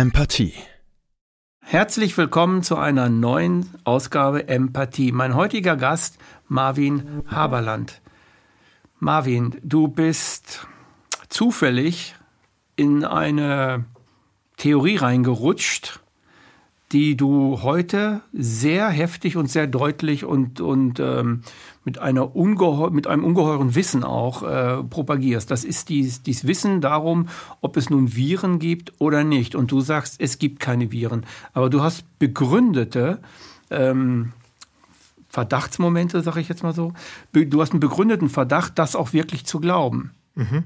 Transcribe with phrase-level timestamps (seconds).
[0.00, 0.54] Empathie.
[1.60, 5.12] Herzlich willkommen zu einer neuen Ausgabe Empathie.
[5.12, 6.16] Mein heutiger Gast
[6.48, 8.00] Marvin Haberland.
[8.98, 10.66] Marvin, du bist
[11.28, 12.14] zufällig
[12.76, 13.84] in eine
[14.56, 16.00] Theorie reingerutscht,
[16.92, 21.42] die du heute sehr heftig und sehr deutlich und, und ähm,
[21.84, 22.32] mit, einer
[22.90, 25.50] mit einem ungeheuren Wissen auch äh, propagierst.
[25.50, 27.28] Das ist dies, dies Wissen darum,
[27.60, 29.54] ob es nun Viren gibt oder nicht.
[29.54, 31.24] Und du sagst, es gibt keine Viren.
[31.52, 33.20] Aber du hast begründete
[33.70, 34.32] ähm,
[35.28, 36.92] Verdachtsmomente, sage ich jetzt mal so.
[37.32, 40.10] Du hast einen begründeten Verdacht, das auch wirklich zu glauben.
[40.34, 40.64] Mhm.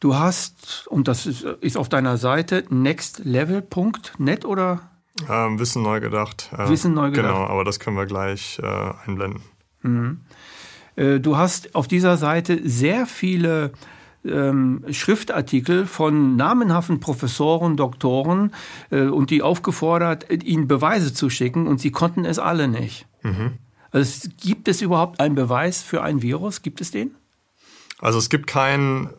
[0.00, 4.90] Du hast, und das ist, ist auf deiner Seite, nextlevel.net oder?
[5.28, 6.50] Ähm, Wissen neu gedacht.
[6.56, 7.26] Äh, Wissen neu gedacht.
[7.26, 9.42] Genau, aber das können wir gleich äh, einblenden.
[9.82, 10.20] Mhm.
[10.94, 13.72] Äh, du hast auf dieser Seite sehr viele
[14.24, 18.52] ähm, Schriftartikel von namenhaften Professoren, Doktoren
[18.90, 23.06] äh, und die aufgefordert, ihnen Beweise zu schicken und sie konnten es alle nicht.
[23.22, 23.54] Mhm.
[23.90, 26.62] Also gibt es überhaupt einen Beweis für ein Virus?
[26.62, 27.12] Gibt es den?
[28.00, 29.10] Also es gibt keinen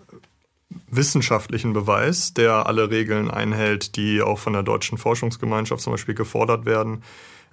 [0.89, 6.66] wissenschaftlichen Beweis, der alle Regeln einhält, die auch von der deutschen Forschungsgemeinschaft zum Beispiel gefordert
[6.66, 7.03] werden.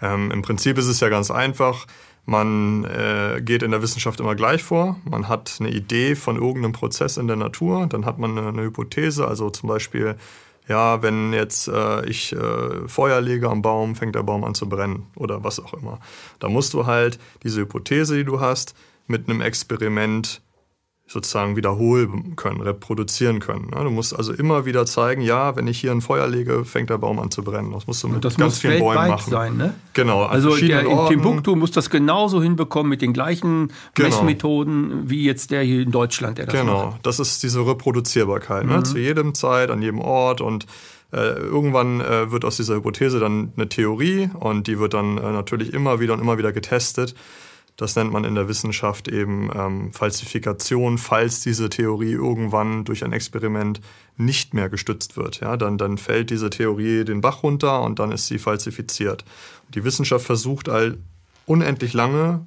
[0.03, 1.87] Ähm, Im Prinzip ist es ja ganz einfach.
[2.27, 4.97] Man äh, geht in der Wissenschaft immer gleich vor.
[5.09, 8.62] Man hat eine Idee von irgendeinem Prozess in der Natur, dann hat man eine, eine
[8.62, 10.17] Hypothese, also zum Beispiel,
[10.67, 14.69] ja, wenn jetzt äh, ich äh, Feuer lege am Baum, fängt der Baum an zu
[14.69, 16.00] brennen oder was auch immer.
[16.41, 18.75] Da musst du halt diese Hypothese, die du hast,
[19.06, 20.42] mit einem Experiment
[21.09, 23.71] sozusagen wiederholen können, reproduzieren können.
[23.71, 26.99] Du musst also immer wieder zeigen, ja, wenn ich hier ein Feuer lege, fängt der
[26.99, 27.73] Baum an zu brennen.
[27.73, 29.31] Das musst du mit ganz muss vielen Bäumen machen.
[29.31, 29.75] sein, ne?
[29.93, 30.25] Genau.
[30.25, 34.09] Also der in Timbuktu muss das genauso hinbekommen mit den gleichen genau.
[34.09, 37.07] Messmethoden wie jetzt der hier in Deutschland, der das Genau, macht.
[37.07, 38.72] das ist diese Reproduzierbarkeit, ne?
[38.72, 38.78] mhm.
[38.78, 38.83] ne?
[38.83, 40.66] zu jedem Zeit, an jedem Ort und
[41.12, 45.31] äh, irgendwann äh, wird aus dieser Hypothese dann eine Theorie und die wird dann äh,
[45.31, 47.15] natürlich immer wieder und immer wieder getestet.
[47.76, 53.12] Das nennt man in der Wissenschaft eben ähm, Falsifikation, falls diese Theorie irgendwann durch ein
[53.12, 53.81] Experiment
[54.16, 55.41] nicht mehr gestützt wird.
[55.41, 59.25] Ja, dann, dann fällt diese Theorie den Bach runter und dann ist sie falsifiziert.
[59.75, 60.97] Die Wissenschaft versucht all
[61.44, 62.47] unendlich lange,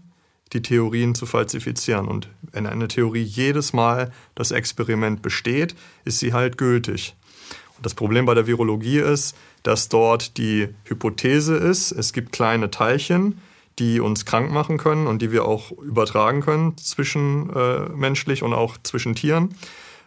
[0.53, 2.07] die Theorien zu falsifizieren.
[2.07, 5.75] Und wenn eine Theorie jedes Mal das Experiment besteht,
[6.05, 7.15] ist sie halt gültig.
[7.77, 12.71] Und das Problem bei der Virologie ist, dass dort die Hypothese ist, es gibt kleine
[12.71, 13.39] Teilchen,
[13.79, 18.77] die uns krank machen können und die wir auch übertragen können zwischenmenschlich äh, und auch
[18.83, 19.55] zwischen Tieren.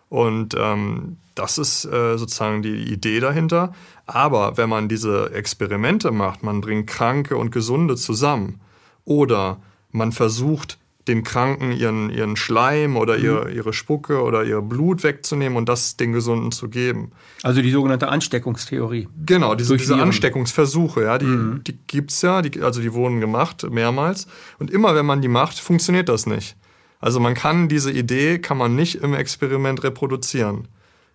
[0.08, 3.72] Und ähm, das ist äh, sozusagen die Idee dahinter.
[4.06, 8.60] Aber wenn man diese Experimente macht, man bringt Kranke und Gesunde zusammen
[9.06, 10.78] oder man versucht
[11.08, 13.24] den Kranken ihren, ihren Schleim oder mhm.
[13.24, 17.10] ihre, ihre Spucke oder ihr Blut wegzunehmen und das den Gesunden zu geben.
[17.42, 19.08] Also die sogenannte Ansteckungstheorie.
[19.26, 21.64] Genau, diese, diese Ansteckungsversuche, ja, die, mhm.
[21.64, 24.28] die gibt's ja, die, also die wurden gemacht mehrmals.
[24.58, 26.56] Und immer wenn man die macht, funktioniert das nicht.
[27.00, 30.68] Also man kann diese Idee, kann man nicht im Experiment reproduzieren.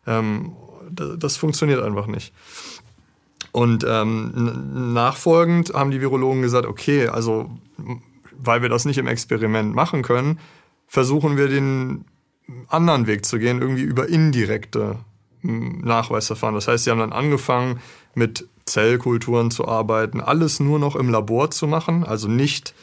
[0.06, 0.54] Ähm,
[0.92, 2.34] das funktioniert einfach nicht.
[3.54, 7.50] Und ähm, nachfolgend haben die Virologen gesagt, okay, also
[8.38, 10.40] weil wir das nicht im Experiment machen können,
[10.88, 12.06] versuchen wir den
[12.68, 14.98] anderen Weg zu gehen, irgendwie über indirekte
[15.42, 16.56] hm, Nachweisverfahren.
[16.56, 17.80] Das heißt, sie haben dann angefangen,
[18.16, 22.74] mit Zellkulturen zu arbeiten, alles nur noch im Labor zu machen, also nicht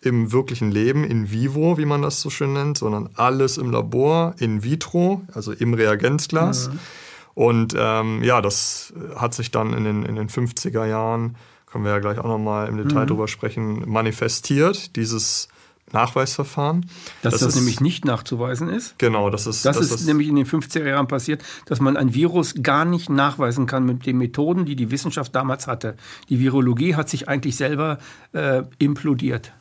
[0.00, 4.34] im wirklichen Leben, in vivo, wie man das so schön nennt, sondern alles im Labor,
[4.38, 6.68] in vitro, also im Reagenzglas.
[6.68, 6.78] Mhm.
[7.34, 11.36] Und ähm, ja, das hat sich dann in den, in den 50er Jahren
[11.72, 13.08] können wir ja gleich auch nochmal im Detail mhm.
[13.08, 15.48] drüber sprechen, manifestiert, dieses
[15.92, 16.86] Nachweisverfahren.
[17.22, 18.98] Dass das, das ist, nämlich nicht nachzuweisen ist?
[18.98, 19.64] Genau, das ist.
[19.64, 22.84] Das, das ist, ist nämlich in den 50er Jahren passiert, dass man ein Virus gar
[22.84, 25.96] nicht nachweisen kann mit den Methoden, die die Wissenschaft damals hatte.
[26.28, 27.98] Die Virologie hat sich eigentlich selber
[28.32, 29.52] äh, implodiert.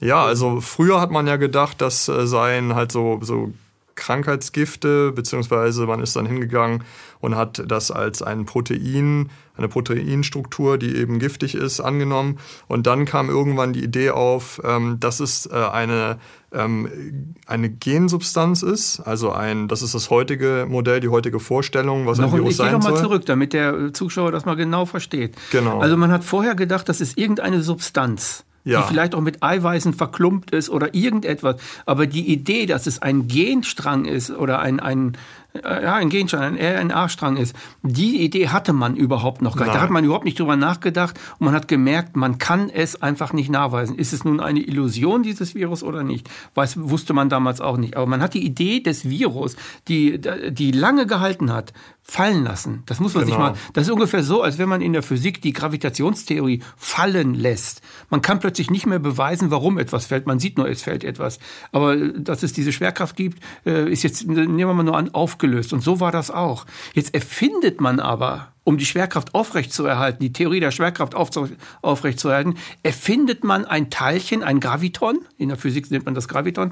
[0.00, 3.52] Ja, also früher hat man ja gedacht, das äh, seien halt so, so
[3.94, 6.84] Krankheitsgifte, beziehungsweise man ist dann hingegangen
[7.20, 12.38] und hat das als ein Protein, eine Proteinstruktur, die eben giftig ist, angenommen.
[12.66, 16.18] Und dann kam irgendwann die Idee auf, ähm, dass es äh, eine,
[16.52, 22.18] ähm, eine Gensubstanz ist, also ein, das ist das heutige Modell, die heutige Vorstellung, was
[22.18, 22.78] noch, ein Virus sein soll.
[22.78, 25.36] Ich gehe nochmal zurück, damit der Zuschauer das mal genau versteht.
[25.52, 25.78] Genau.
[25.78, 28.80] Also man hat vorher gedacht, das ist irgendeine Substanz ja.
[28.80, 31.56] die vielleicht auch mit Eiweißen verklumpt ist oder irgendetwas.
[31.86, 36.58] Aber die Idee, dass es ein Genstrang ist oder ein, ein äh, ja, ein Genstrang,
[36.58, 37.54] ein RNA-Strang ist.
[37.82, 39.76] Die Idee hatte man überhaupt noch gar nicht.
[39.76, 43.32] Da hat man überhaupt nicht drüber nachgedacht und man hat gemerkt, man kann es einfach
[43.32, 43.96] nicht nachweisen.
[43.96, 46.28] Ist es nun eine Illusion, dieses Virus oder nicht?
[46.54, 47.96] Weiß, wusste man damals auch nicht.
[47.96, 49.54] Aber man hat die Idee des Virus,
[49.86, 50.20] die,
[50.50, 51.72] die lange gehalten hat,
[52.06, 52.82] fallen lassen.
[52.84, 53.36] Das muss man genau.
[53.36, 57.34] sich mal, das ist ungefähr so, als wenn man in der Physik die Gravitationstheorie fallen
[57.34, 57.80] lässt.
[58.10, 60.26] Man kann plötzlich nicht mehr beweisen, warum etwas fällt.
[60.26, 61.38] Man sieht nur, es fällt etwas.
[61.72, 65.14] Aber äh, dass es diese Schwerkraft gibt, äh, ist jetzt, nehmen wir mal nur an,
[65.14, 65.72] aufgelöst.
[65.72, 66.66] Und so war das auch.
[66.92, 73.66] Jetzt erfindet man aber um die Schwerkraft aufrechtzuerhalten, die Theorie der Schwerkraft aufrechtzuerhalten, erfindet man
[73.66, 76.70] ein Teilchen, ein Graviton, in der Physik nennt man das Graviton,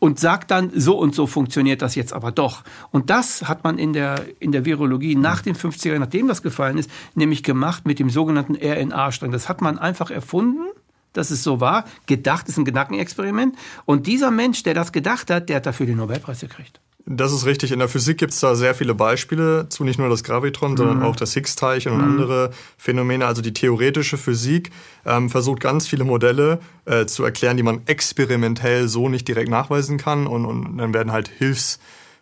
[0.00, 2.64] und sagt dann, so und so funktioniert das jetzt aber doch.
[2.90, 6.78] Und das hat man in der, in der Virologie nach den 50er, nachdem das gefallen
[6.78, 9.30] ist, nämlich gemacht mit dem sogenannten RNA-Strang.
[9.30, 10.64] Das hat man einfach erfunden
[11.12, 13.56] dass es so war, gedacht ist ein Gedankenexperiment.
[13.84, 16.80] Und dieser Mensch, der das gedacht hat, der hat dafür den Nobelpreis gekriegt.
[17.06, 17.70] Das ist richtig.
[17.70, 20.76] In der Physik gibt es da sehr viele Beispiele zu, nicht nur das Gravitron, mhm.
[20.76, 22.04] sondern auch das Higgs-Teilchen und mhm.
[22.12, 23.26] andere Phänomene.
[23.26, 24.70] Also die theoretische Physik
[25.04, 29.98] ähm, versucht ganz viele Modelle äh, zu erklären, die man experimentell so nicht direkt nachweisen
[29.98, 30.26] kann.
[30.26, 31.78] Und, und dann werden halt Hilfs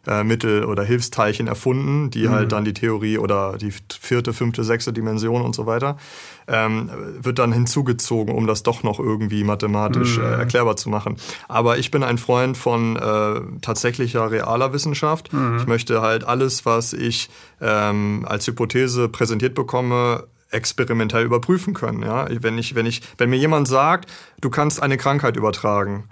[0.06, 2.30] äh, Mittel oder Hilfsteilchen erfunden, die mhm.
[2.30, 5.96] halt dann die Theorie oder die vierte, fünfte, sechste Dimension und so weiter,
[6.48, 6.90] ähm,
[7.20, 10.24] wird dann hinzugezogen, um das doch noch irgendwie mathematisch mhm.
[10.24, 11.16] äh, erklärbar zu machen.
[11.48, 15.32] Aber ich bin ein Freund von äh, tatsächlicher realer Wissenschaft.
[15.32, 15.58] Mhm.
[15.58, 22.02] Ich möchte halt alles, was ich ähm, als Hypothese präsentiert bekomme, experimentell überprüfen können.
[22.02, 22.26] Ja?
[22.28, 24.10] Wenn, ich, wenn, ich, wenn mir jemand sagt,
[24.40, 26.04] du kannst eine Krankheit übertragen,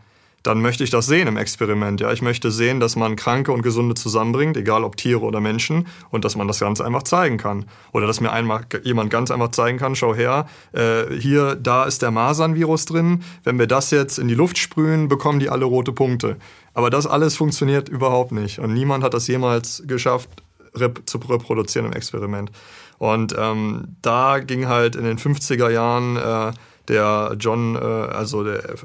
[0.42, 2.00] dann möchte ich das sehen im Experiment.
[2.00, 5.86] Ja, ich möchte sehen, dass man Kranke und Gesunde zusammenbringt, egal ob Tiere oder Menschen,
[6.10, 7.66] und dass man das ganz einfach zeigen kann.
[7.92, 12.02] Oder dass mir einmal jemand ganz einfach zeigen kann: Schau her, äh, hier, da ist
[12.02, 13.22] der Masernvirus drin.
[13.44, 16.36] Wenn wir das jetzt in die Luft sprühen, bekommen die alle rote Punkte.
[16.72, 20.28] Aber das alles funktioniert überhaupt nicht, und niemand hat das jemals geschafft
[20.74, 22.50] rep zu reproduzieren im Experiment.
[22.98, 26.52] Und ähm, da ging halt in den 50er Jahren äh,
[26.90, 28.76] der John, äh, also der äh,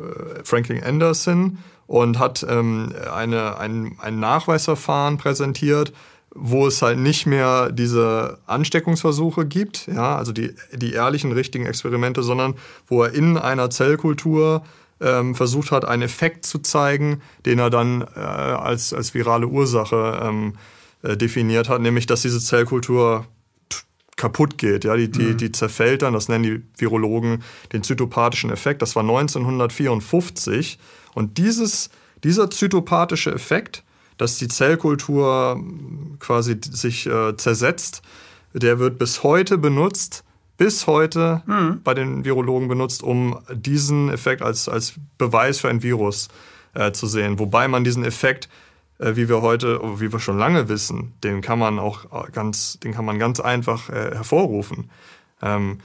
[0.43, 1.57] Franklin Anderson,
[1.87, 5.91] und hat ähm, eine, ein, ein Nachweisverfahren präsentiert,
[6.33, 12.23] wo es halt nicht mehr diese Ansteckungsversuche gibt, ja, also die, die ehrlichen, richtigen Experimente,
[12.23, 12.55] sondern
[12.87, 14.63] wo er in einer Zellkultur
[14.99, 20.19] ähm, versucht hat, einen Effekt zu zeigen, den er dann äh, als, als virale Ursache
[20.23, 20.53] ähm,
[21.03, 23.25] äh, definiert hat, nämlich dass diese Zellkultur
[24.15, 24.85] kaputt geht.
[24.85, 25.38] Ja, die, die, mhm.
[25.38, 28.81] die zerfällt dann, das nennen die Virologen den zytopathischen Effekt.
[28.81, 30.79] Das war 1954.
[31.13, 31.89] Und dieses,
[32.23, 33.83] dieser zytopathische Effekt,
[34.17, 35.62] dass die Zellkultur
[36.19, 38.01] quasi sich äh, zersetzt,
[38.53, 40.23] der wird bis heute benutzt,
[40.57, 41.81] bis heute mhm.
[41.83, 46.29] bei den Virologen benutzt, um diesen Effekt als, als Beweis für ein Virus
[46.73, 47.39] äh, zu sehen.
[47.39, 48.47] Wobei man diesen Effekt
[49.00, 52.94] wie wir heute, wie wir schon lange wissen, den kann man auch äh, ganz, den
[52.94, 54.89] kann man ganz einfach äh, hervorrufen.
[55.42, 55.80] Ähm,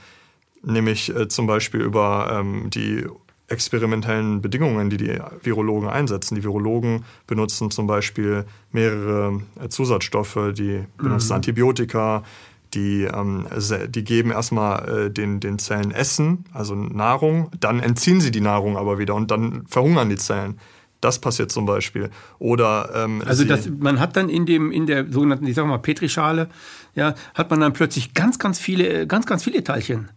[0.63, 3.05] nämlich äh, zum Beispiel über ähm, die
[3.47, 6.35] experimentellen Bedingungen, die die Virologen einsetzen.
[6.35, 11.35] Die Virologen benutzen zum Beispiel mehrere äh, Zusatzstoffe, die benutzen mhm.
[11.35, 12.23] Antibiotika,
[12.73, 13.45] die, ähm,
[13.89, 18.77] die geben erstmal äh, den, den Zellen Essen, also Nahrung, dann entziehen sie die Nahrung
[18.77, 20.57] aber wieder und dann verhungern die Zellen.
[21.01, 22.09] Das passiert zum Beispiel.
[22.39, 25.79] Oder ähm, also das, man hat dann in dem in der sogenannten, ich sag mal
[25.79, 26.47] Petrischale,
[26.95, 30.09] ja, hat man dann plötzlich ganz ganz viele ganz ganz viele Teilchen.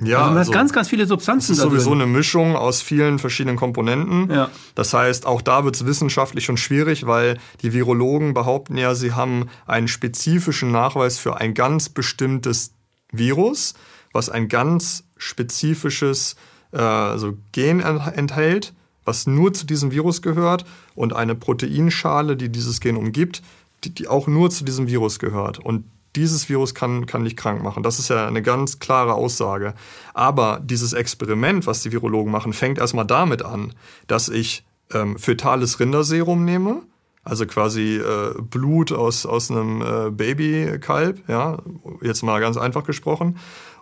[0.00, 1.52] Ja, also man also, hat ganz, ganz viele Substanzen.
[1.52, 4.30] Das ist sowieso eine Mischung aus vielen verschiedenen Komponenten.
[4.30, 4.48] Ja.
[4.76, 9.12] Das heißt, auch da wird es wissenschaftlich schon schwierig, weil die Virologen behaupten ja, sie
[9.12, 12.74] haben einen spezifischen Nachweis für ein ganz bestimmtes
[13.10, 13.74] Virus,
[14.12, 16.36] was ein ganz spezifisches
[16.72, 18.74] äh, also Gen enthält
[19.08, 23.42] was nur zu diesem Virus gehört und eine Proteinschale, die dieses Gen umgibt,
[23.82, 25.58] die, die auch nur zu diesem Virus gehört.
[25.58, 25.84] Und
[26.14, 27.82] dieses Virus kann, kann nicht krank machen.
[27.82, 29.74] Das ist ja eine ganz klare Aussage.
[30.14, 33.72] Aber dieses Experiment, was die Virologen machen, fängt erstmal damit an,
[34.06, 36.82] dass ich ähm, fötales Rinderserum nehme,
[37.24, 41.58] also quasi äh, Blut aus, aus einem äh, Babykalb, ja,
[42.02, 43.38] jetzt mal ganz einfach gesprochen.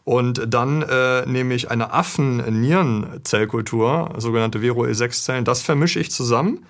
[0.07, 6.65] Und dann äh, nehme ich eine Affen-Nierenzellkultur, sogenannte Vero-E6-Zellen, das vermische ich zusammen.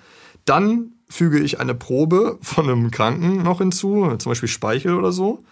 [0.45, 5.43] Dann füge ich eine Probe von einem Kranken noch hinzu, zum Beispiel Speichel oder so.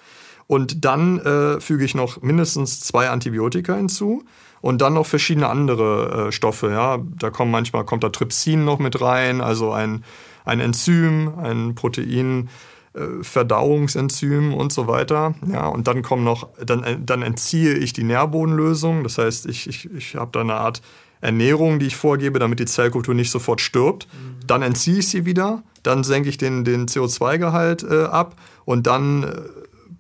[0.48, 4.24] Und dann äh, füge ich noch mindestens zwei Antibiotika hinzu
[4.62, 6.72] und dann noch verschiedene andere äh, Stoffe.
[6.72, 10.04] Ja, da kommen manchmal kommt da Trypsin noch mit rein, also ein,
[10.44, 12.50] ein Enzym, ein Protein,
[12.96, 15.36] äh, Verdauungsenzym und so weiter.
[15.52, 19.04] Ja, und dann kommen noch, dann, dann entziehe ich die Nährbodenlösung.
[19.04, 20.82] Das heißt, ich, ich, ich habe da eine Art
[21.22, 24.08] Ernährung, die ich vorgebe, damit die Zellkultur nicht sofort stirbt.
[24.12, 24.48] Mhm.
[24.48, 29.24] Dann entziehe ich sie wieder, dann senke ich den, den CO2-Gehalt äh, ab und dann
[29.24, 29.32] äh,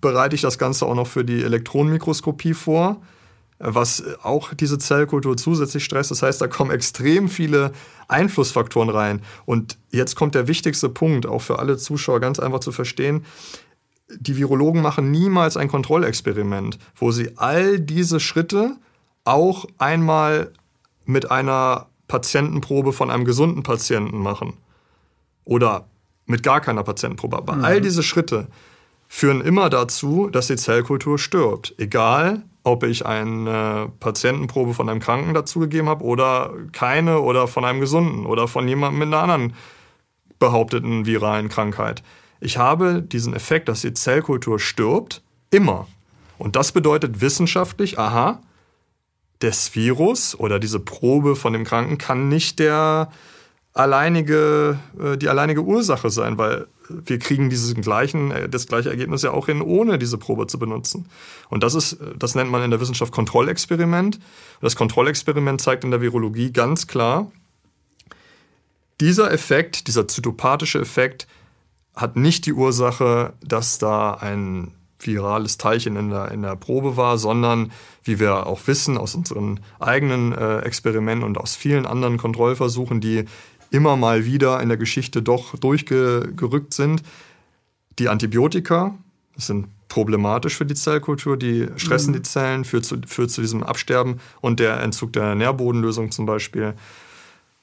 [0.01, 3.01] bereite ich das Ganze auch noch für die Elektronenmikroskopie vor,
[3.59, 6.11] was auch diese Zellkultur zusätzlich stresst.
[6.11, 7.71] Das heißt, da kommen extrem viele
[8.07, 9.21] Einflussfaktoren rein.
[9.45, 13.25] Und jetzt kommt der wichtigste Punkt, auch für alle Zuschauer ganz einfach zu verstehen.
[14.09, 18.75] Die Virologen machen niemals ein Kontrollexperiment, wo sie all diese Schritte
[19.23, 20.51] auch einmal
[21.05, 24.53] mit einer Patientenprobe von einem gesunden Patienten machen.
[25.45, 25.87] Oder
[26.25, 27.37] mit gar keiner Patientenprobe.
[27.37, 27.63] Aber mhm.
[27.63, 28.47] all diese Schritte
[29.07, 31.73] führen immer dazu, dass die Zellkultur stirbt.
[31.77, 37.79] Egal, ob ich eine Patientenprobe von einem Kranken dazugegeben habe oder keine oder von einem
[37.79, 39.53] Gesunden oder von jemandem mit einer anderen
[40.39, 42.03] behaupteten viralen Krankheit.
[42.39, 45.87] Ich habe diesen Effekt, dass die Zellkultur stirbt, immer.
[46.39, 48.41] Und das bedeutet wissenschaftlich, aha,
[49.39, 53.11] das Virus oder diese Probe von dem Kranken kann nicht der
[53.73, 59.21] alleinige, äh, die alleinige Ursache sein, weil wir kriegen diesen gleichen, äh, das gleiche Ergebnis
[59.21, 61.07] ja auch hin, ohne diese Probe zu benutzen.
[61.49, 64.19] Und das ist, das nennt man in der Wissenschaft Kontrollexperiment.
[64.61, 67.31] Das Kontrollexperiment zeigt in der Virologie ganz klar,
[69.01, 71.27] dieser Effekt, dieser zytopathische Effekt,
[71.95, 77.17] hat nicht die Ursache, dass da ein virales Teilchen in der, in der Probe war,
[77.17, 77.71] sondern,
[78.03, 83.25] wie wir auch wissen aus unseren eigenen äh, Experimenten und aus vielen anderen Kontrollversuchen, die
[83.71, 87.01] immer mal wieder in der Geschichte doch durchgerückt sind.
[87.99, 88.95] Die Antibiotika
[89.37, 92.17] sind problematisch für die Zellkultur, die stressen mhm.
[92.17, 96.73] die Zellen, führt zu, führt zu diesem Absterben und der Entzug der Nährbodenlösung zum Beispiel.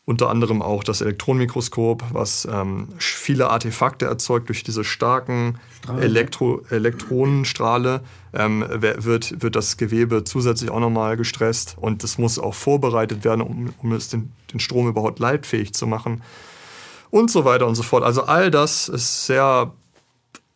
[0.04, 5.60] Unter anderem auch das Elektronenmikroskop, was ähm, viele Artefakte erzeugt durch diese starken
[6.00, 8.00] Elektro Elektronenstrahle,
[8.32, 11.76] ähm, wird, wird das Gewebe zusätzlich auch nochmal gestresst.
[11.80, 15.86] Und das muss auch vorbereitet werden, um, um es den, den Strom überhaupt leitfähig zu
[15.86, 16.22] machen.
[17.10, 18.02] Und so weiter und so fort.
[18.02, 19.72] Also all das ist sehr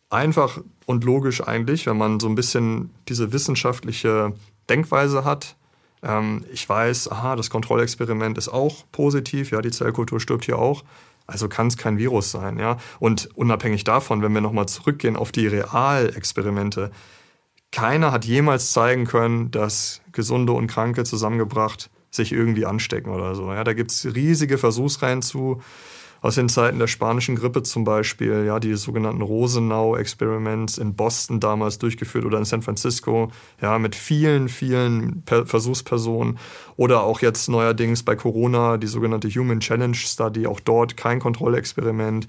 [0.09, 4.33] einfach und logisch eigentlich, wenn man so ein bisschen diese wissenschaftliche
[4.69, 5.55] Denkweise hat
[6.03, 10.83] ähm, ich weiß, aha, das Kontrollexperiment ist auch positiv, ja, die Zellkultur stirbt hier auch.
[11.25, 12.77] Also kann es kein Virus sein, ja.
[12.99, 16.91] Und unabhängig davon, wenn wir nochmal zurückgehen auf die Realexperimente,
[17.71, 23.51] keiner hat jemals zeigen können, dass Gesunde und Kranke zusammengebracht sich irgendwie anstecken oder so.
[23.51, 25.61] Ja, da gibt es riesige Versuchsreihen zu
[26.21, 31.77] aus den Zeiten der spanischen Grippe zum Beispiel, ja, die sogenannten Rosenau-Experiments in Boston damals
[31.77, 33.31] durchgeführt oder in San Francisco,
[33.61, 36.39] ja, mit vielen, vielen Versuchspersonen
[36.75, 42.27] oder auch jetzt neuerdings bei Corona die sogenannte Human Challenge Study, auch dort kein Kontrollexperiment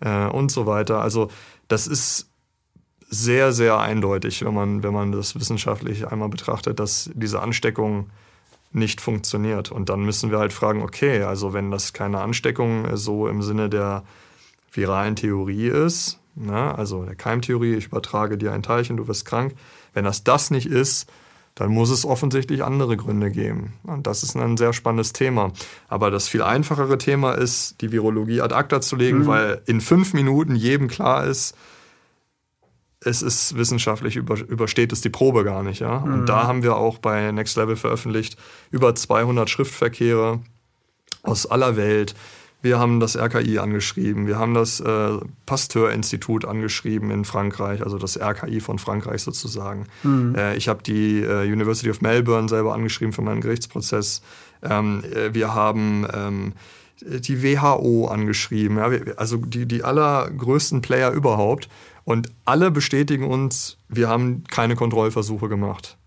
[0.00, 1.00] äh, und so weiter.
[1.00, 1.28] Also
[1.68, 2.30] das ist
[3.10, 8.10] sehr, sehr eindeutig, wenn man, wenn man das wissenschaftlich einmal betrachtet, dass diese Ansteckung
[8.72, 9.70] nicht funktioniert.
[9.70, 13.68] Und dann müssen wir halt fragen, okay, also wenn das keine Ansteckung so im Sinne
[13.68, 14.04] der
[14.72, 19.54] viralen Theorie ist, ne, also der Keimtheorie, ich übertrage dir ein Teilchen, du wirst krank,
[19.94, 21.10] wenn das das nicht ist,
[21.54, 23.72] dann muss es offensichtlich andere Gründe geben.
[23.82, 25.52] Und das ist ein sehr spannendes Thema.
[25.88, 29.26] Aber das viel einfachere Thema ist, die Virologie ad acta zu legen, mhm.
[29.26, 31.56] weil in fünf Minuten jedem klar ist,
[33.04, 35.80] es ist wissenschaftlich, über, übersteht es die Probe gar nicht.
[35.80, 35.98] Ja?
[35.98, 36.26] Und mhm.
[36.26, 38.36] da haben wir auch bei Next Level veröffentlicht
[38.70, 40.40] über 200 Schriftverkehre
[41.22, 42.14] aus aller Welt.
[42.60, 45.10] Wir haben das RKI angeschrieben, wir haben das äh,
[45.46, 49.86] Pasteur-Institut angeschrieben in Frankreich, also das RKI von Frankreich sozusagen.
[50.02, 50.34] Mhm.
[50.34, 54.22] Äh, ich habe die äh, University of Melbourne selber angeschrieben für meinen Gerichtsprozess.
[54.62, 56.52] Ähm, äh, wir haben ähm,
[57.00, 58.90] die WHO angeschrieben, ja?
[59.16, 61.68] also die, die allergrößten Player überhaupt.
[62.08, 65.98] Und alle bestätigen uns, wir haben keine Kontrollversuche gemacht.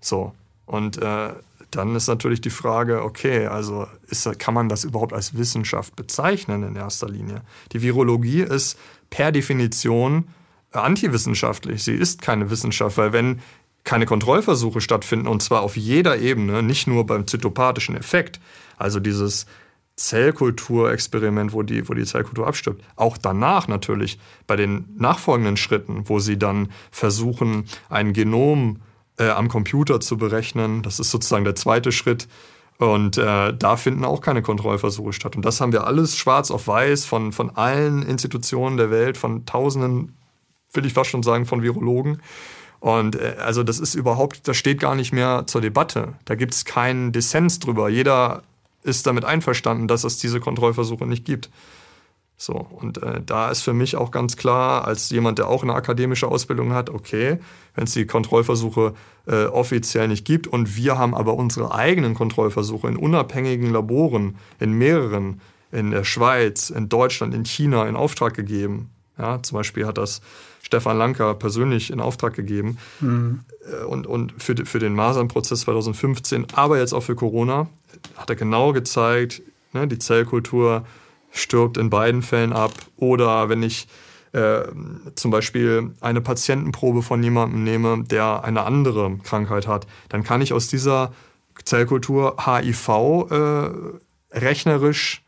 [0.00, 0.32] So.
[0.66, 1.30] Und äh,
[1.72, 6.62] dann ist natürlich die Frage, okay, also ist, kann man das überhaupt als Wissenschaft bezeichnen
[6.62, 7.42] in erster Linie?
[7.72, 8.78] Die Virologie ist
[9.10, 10.28] per Definition
[10.70, 11.82] antiwissenschaftlich.
[11.82, 13.40] Sie ist keine Wissenschaft, weil wenn
[13.82, 18.38] keine Kontrollversuche stattfinden, und zwar auf jeder Ebene, nicht nur beim zytopathischen Effekt,
[18.76, 19.46] also dieses
[19.98, 22.82] Zellkulturexperiment, wo die, wo die Zellkultur abstirbt.
[22.96, 28.80] Auch danach natürlich bei den nachfolgenden Schritten, wo sie dann versuchen, ein Genom
[29.18, 30.82] äh, am Computer zu berechnen.
[30.82, 32.28] Das ist sozusagen der zweite Schritt.
[32.78, 35.34] Und äh, da finden auch keine Kontrollversuche statt.
[35.34, 39.46] Und das haben wir alles schwarz auf weiß von, von allen Institutionen der Welt, von
[39.46, 40.16] Tausenden,
[40.72, 42.22] will ich fast schon sagen, von Virologen.
[42.78, 46.14] Und äh, also das ist überhaupt, das steht gar nicht mehr zur Debatte.
[46.24, 47.88] Da gibt es keinen Dissens drüber.
[47.88, 48.44] Jeder
[48.82, 51.50] ist damit einverstanden, dass es diese Kontrollversuche nicht gibt.
[52.40, 55.74] So, und äh, da ist für mich auch ganz klar, als jemand, der auch eine
[55.74, 57.38] akademische Ausbildung hat, okay,
[57.74, 58.94] wenn es die Kontrollversuche
[59.26, 64.72] äh, offiziell nicht gibt und wir haben aber unsere eigenen Kontrollversuche in unabhängigen Laboren, in
[64.72, 65.40] mehreren,
[65.72, 68.90] in der Schweiz, in Deutschland, in China in Auftrag gegeben.
[69.18, 70.20] Ja, zum Beispiel hat das
[70.62, 72.78] Stefan Lanker persönlich in Auftrag gegeben.
[73.00, 73.40] Mhm.
[73.88, 77.68] Und, und für, für den Masernprozess 2015, aber jetzt auch für Corona,
[78.16, 80.84] hat er genau gezeigt, ne, die Zellkultur
[81.30, 82.72] stirbt in beiden Fällen ab.
[82.96, 83.88] Oder wenn ich
[84.32, 84.62] äh,
[85.14, 90.52] zum Beispiel eine Patientenprobe von jemandem nehme, der eine andere Krankheit hat, dann kann ich
[90.52, 91.12] aus dieser
[91.64, 92.88] Zellkultur HIV
[93.30, 95.24] äh, rechnerisch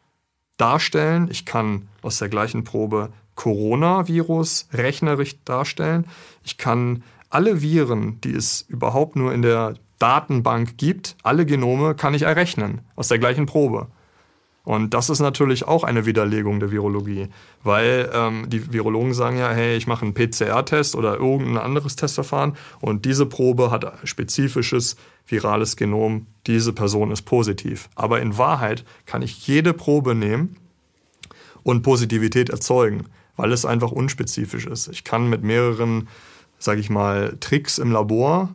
[0.56, 1.28] darstellen.
[1.30, 6.06] Ich kann aus der gleichen Probe Coronavirus rechnerisch darstellen.
[6.44, 12.14] Ich kann alle Viren, die es überhaupt nur in der Datenbank gibt, alle Genome kann
[12.14, 13.86] ich errechnen aus der gleichen Probe.
[14.62, 17.28] Und das ist natürlich auch eine Widerlegung der Virologie,
[17.62, 22.56] weil ähm, die Virologen sagen ja, hey, ich mache einen PCR-Test oder irgendein anderes Testverfahren
[22.80, 27.88] und diese Probe hat spezifisches virales Genom, diese Person ist positiv.
[27.94, 30.56] Aber in Wahrheit kann ich jede Probe nehmen
[31.62, 34.88] und Positivität erzeugen, weil es einfach unspezifisch ist.
[34.88, 36.08] Ich kann mit mehreren,
[36.58, 38.54] sage ich mal, Tricks im Labor,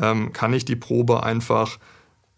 [0.00, 1.78] ähm, kann ich die Probe einfach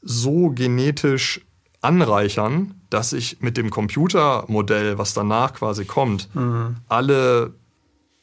[0.03, 1.41] so genetisch
[1.81, 6.77] anreichern, dass ich mit dem Computermodell, was danach quasi kommt, mhm.
[6.89, 7.55] alle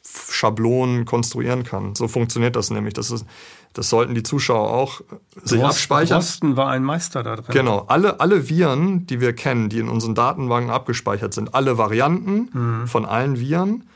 [0.06, 1.96] Schablonen konstruieren kann.
[1.96, 2.94] So funktioniert das nämlich.
[2.94, 3.26] Das, ist,
[3.74, 5.02] das sollten die Zuschauer auch
[5.36, 6.20] sich Drosten, abspeichern.
[6.20, 7.46] Drosten war ein Meister da drin.
[7.50, 7.86] Genau.
[7.88, 12.88] Alle, alle Viren, die wir kennen, die in unseren Datenbanken abgespeichert sind, alle Varianten mhm.
[12.88, 13.88] von allen Viren,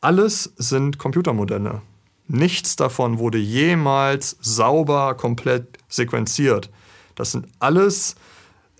[0.00, 1.80] alles sind Computermodelle.
[2.28, 6.70] Nichts davon wurde jemals sauber komplett sequenziert.
[7.14, 8.16] Das sind alles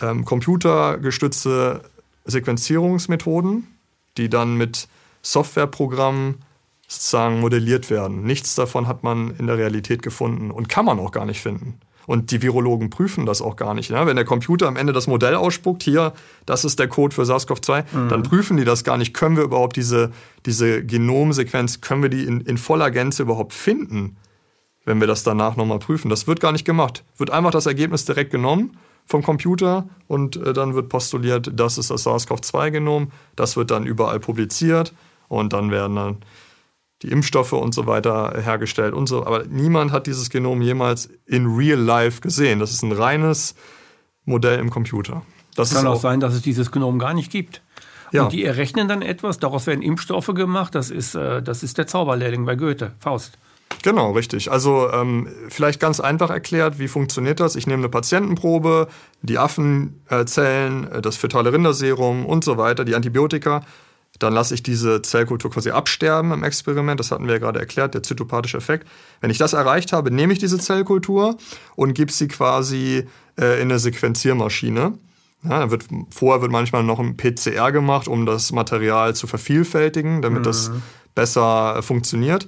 [0.01, 1.83] ähm, computergestützte
[2.25, 3.69] Sequenzierungsmethoden,
[4.17, 4.89] die dann mit
[5.23, 6.43] Softwareprogrammen
[6.89, 8.23] sozusagen modelliert werden.
[8.25, 11.81] Nichts davon hat man in der Realität gefunden und kann man auch gar nicht finden.
[12.07, 13.91] Und die Virologen prüfen das auch gar nicht.
[13.91, 14.07] Ne?
[14.07, 16.13] Wenn der Computer am Ende das Modell ausspuckt, hier,
[16.47, 18.09] das ist der Code für SARS-CoV-2, mhm.
[18.09, 19.13] dann prüfen die das gar nicht.
[19.13, 20.13] Können wir überhaupt diese,
[20.47, 24.17] diese Genomsequenz, können wir die in, in voller Gänze überhaupt finden,
[24.85, 26.09] wenn wir das danach nochmal prüfen?
[26.09, 27.05] Das wird gar nicht gemacht.
[27.17, 31.91] Wird einfach das Ergebnis direkt genommen vom Computer und äh, dann wird postuliert, das ist
[31.91, 33.11] das SARS-CoV-2-Genom.
[33.35, 34.93] Das wird dann überall publiziert
[35.29, 36.17] und dann werden dann
[37.03, 39.27] die Impfstoffe und so weiter hergestellt und so.
[39.27, 42.59] Aber niemand hat dieses Genom jemals in real life gesehen.
[42.59, 43.55] Das ist ein reines
[44.25, 45.23] Modell im Computer.
[45.55, 47.63] Das kann auch, auch sein, dass es dieses Genom gar nicht gibt.
[48.13, 48.25] Ja.
[48.25, 50.75] Und die errechnen dann etwas, daraus werden Impfstoffe gemacht.
[50.75, 53.39] Das ist, äh, das ist der Zauberlehrling bei Goethe, Faust.
[53.83, 54.51] Genau, richtig.
[54.51, 57.57] Also ähm, vielleicht ganz einfach erklärt, wie funktioniert das?
[57.57, 58.89] Ich nehme eine Patientenprobe,
[59.23, 63.63] die Affenzellen, äh, das fetale Rinderserum und so weiter, die Antibiotika.
[64.19, 67.01] Dann lasse ich diese Zellkultur quasi absterben im Experiment.
[67.01, 68.87] Das hatten wir ja gerade erklärt, der zytopathische Effekt.
[69.21, 71.37] Wenn ich das erreicht habe, nehme ich diese Zellkultur
[71.75, 73.07] und gebe sie quasi
[73.39, 74.95] äh, in eine Sequenziermaschine.
[75.43, 80.41] Ja, wird, vorher wird manchmal noch ein PCR gemacht, um das Material zu vervielfältigen, damit
[80.41, 80.45] mhm.
[80.45, 80.71] das
[81.15, 82.47] besser äh, funktioniert.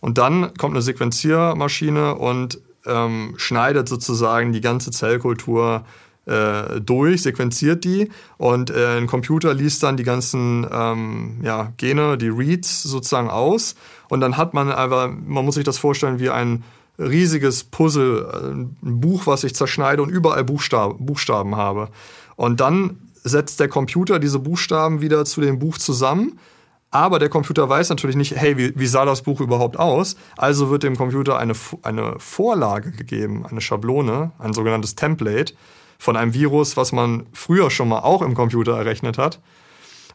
[0.00, 5.84] Und dann kommt eine Sequenziermaschine und ähm, schneidet sozusagen die ganze Zellkultur
[6.28, 12.18] äh, durch, sequenziert die und äh, ein Computer liest dann die ganzen ähm, ja, Gene,
[12.18, 13.74] die Reads sozusagen aus
[14.08, 16.64] und dann hat man aber, man muss sich das vorstellen wie ein
[16.98, 21.88] riesiges Puzzle, äh, ein Buch, was ich zerschneide und überall Buchstaben, Buchstaben habe.
[22.36, 26.38] Und dann setzt der Computer diese Buchstaben wieder zu dem Buch zusammen
[26.90, 30.16] aber der Computer weiß natürlich nicht, hey, wie, wie sah das Buch überhaupt aus?
[30.36, 35.52] Also wird dem Computer eine, eine Vorlage gegeben, eine Schablone, ein sogenanntes Template
[35.98, 39.40] von einem Virus, was man früher schon mal auch im Computer errechnet hat.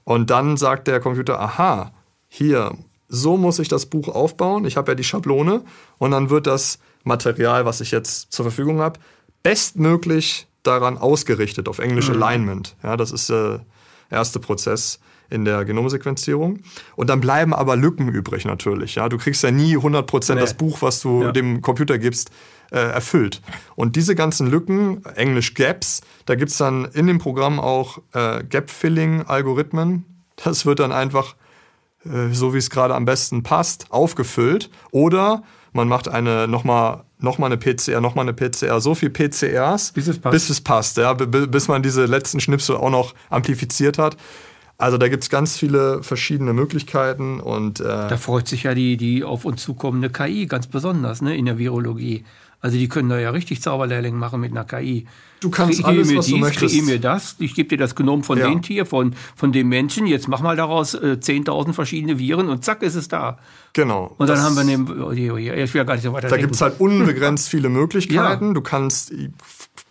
[0.06, 1.92] Und dann sagt der Computer, aha,
[2.28, 2.76] hier,
[3.08, 4.66] so muss ich das Buch aufbauen.
[4.66, 5.64] Ich habe ja die Schablone.
[5.98, 9.00] Und dann wird das Material, was ich jetzt zur Verfügung habe,
[9.44, 12.16] bestmöglich daran ausgerichtet, auf Englisch mhm.
[12.16, 12.76] Alignment.
[12.82, 13.66] Ja, das ist der
[14.10, 15.00] erste Prozess
[15.34, 16.60] in der Genomsequenzierung.
[16.96, 18.96] Und dann bleiben aber Lücken übrig natürlich.
[18.96, 19.10] Ja?
[19.10, 20.40] Du kriegst ja nie 100% nee.
[20.40, 21.32] das Buch, was du ja.
[21.32, 22.30] dem Computer gibst,
[22.72, 23.42] äh, erfüllt.
[23.76, 28.44] Und diese ganzen Lücken, Englisch Gaps, da gibt es dann in dem Programm auch äh,
[28.44, 30.06] Gap-Filling-Algorithmen.
[30.44, 31.36] Das wird dann einfach,
[32.06, 34.70] äh, so wie es gerade am besten passt, aufgefüllt.
[34.92, 35.44] Oder
[35.74, 40.08] man macht eine nochmal noch mal eine PCR, nochmal eine PCR, so viel PCRs, bis
[40.08, 44.18] es passt, bis, es passt ja, bis man diese letzten Schnipsel auch noch amplifiziert hat.
[44.84, 48.98] Also da gibt es ganz viele verschiedene Möglichkeiten und äh da freut sich ja die,
[48.98, 52.26] die auf uns zukommende KI ganz besonders ne, in der Virologie.
[52.60, 55.06] Also die können da ja richtig Zauberlehrling machen mit einer KI.
[55.40, 56.74] Du kannst ich alles, mir was du dies, möchtest.
[56.76, 58.50] kriege mir das, ich gebe dir das Genom von Ja.
[58.50, 62.66] dem Tier, von, von dem Menschen, jetzt mach mal daraus äh, 10.000 verschiedene Viren und
[62.66, 63.38] zack ist es da.
[63.72, 64.16] Genau.
[64.18, 66.38] Und dann haben wir neben, oh, oh, ich will ja gar nicht so weiter Da
[66.38, 68.54] gibt es halt unbegrenzt viele Möglichkeiten.
[68.54, 69.14] Du kannst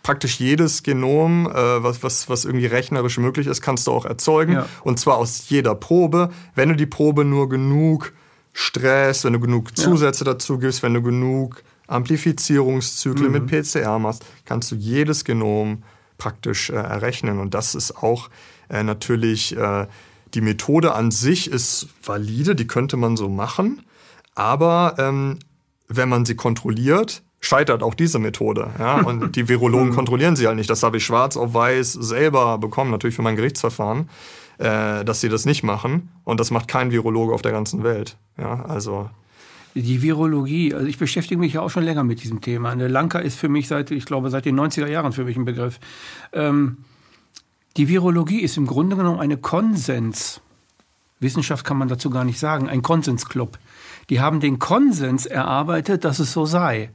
[0.03, 4.53] praktisch jedes Genom, äh, was, was, was irgendwie rechnerisch möglich ist, kannst du auch erzeugen.
[4.53, 4.65] Ja.
[4.83, 6.29] Und zwar aus jeder Probe.
[6.55, 8.13] Wenn du die Probe nur genug
[8.51, 13.45] Stress, wenn du genug Zusätze dazu gibst, wenn du genug Amplifizierungszyklen Mhm.
[13.45, 15.83] mit PCR machst, kannst du jedes Genom
[16.17, 17.39] praktisch äh, errechnen.
[17.39, 18.29] Und das ist auch
[18.69, 19.87] äh, natürlich, äh,
[20.33, 23.81] die Methode an sich ist valide, die könnte man so machen.
[24.35, 25.39] Aber ähm,
[25.87, 28.71] wenn man sie kontrolliert, scheitert auch diese Methode.
[28.79, 29.01] Ja?
[29.05, 30.69] Und die Virologen kontrollieren sie halt nicht.
[30.69, 34.09] Das habe ich schwarz auf weiß selber bekommen, natürlich für mein Gerichtsverfahren,
[34.57, 36.09] äh, dass sie das nicht machen.
[36.23, 38.17] Und das macht kein Virologe auf der ganzen Welt.
[38.37, 39.09] Ja, also
[39.75, 42.69] Die Virologie, also ich beschäftige mich ja auch schon länger mit diesem Thema.
[42.69, 45.45] Eine Lanka ist für mich seit, ich glaube, seit den 90er Jahren für mich ein
[45.45, 45.79] Begriff.
[46.31, 46.77] Ähm,
[47.75, 50.41] die Virologie ist im Grunde genommen eine Konsens.
[51.19, 53.57] Wissenschaft kann man dazu gar nicht sagen, ein Konsensclub.
[54.09, 56.91] Die haben den Konsens erarbeitet, dass es so sei.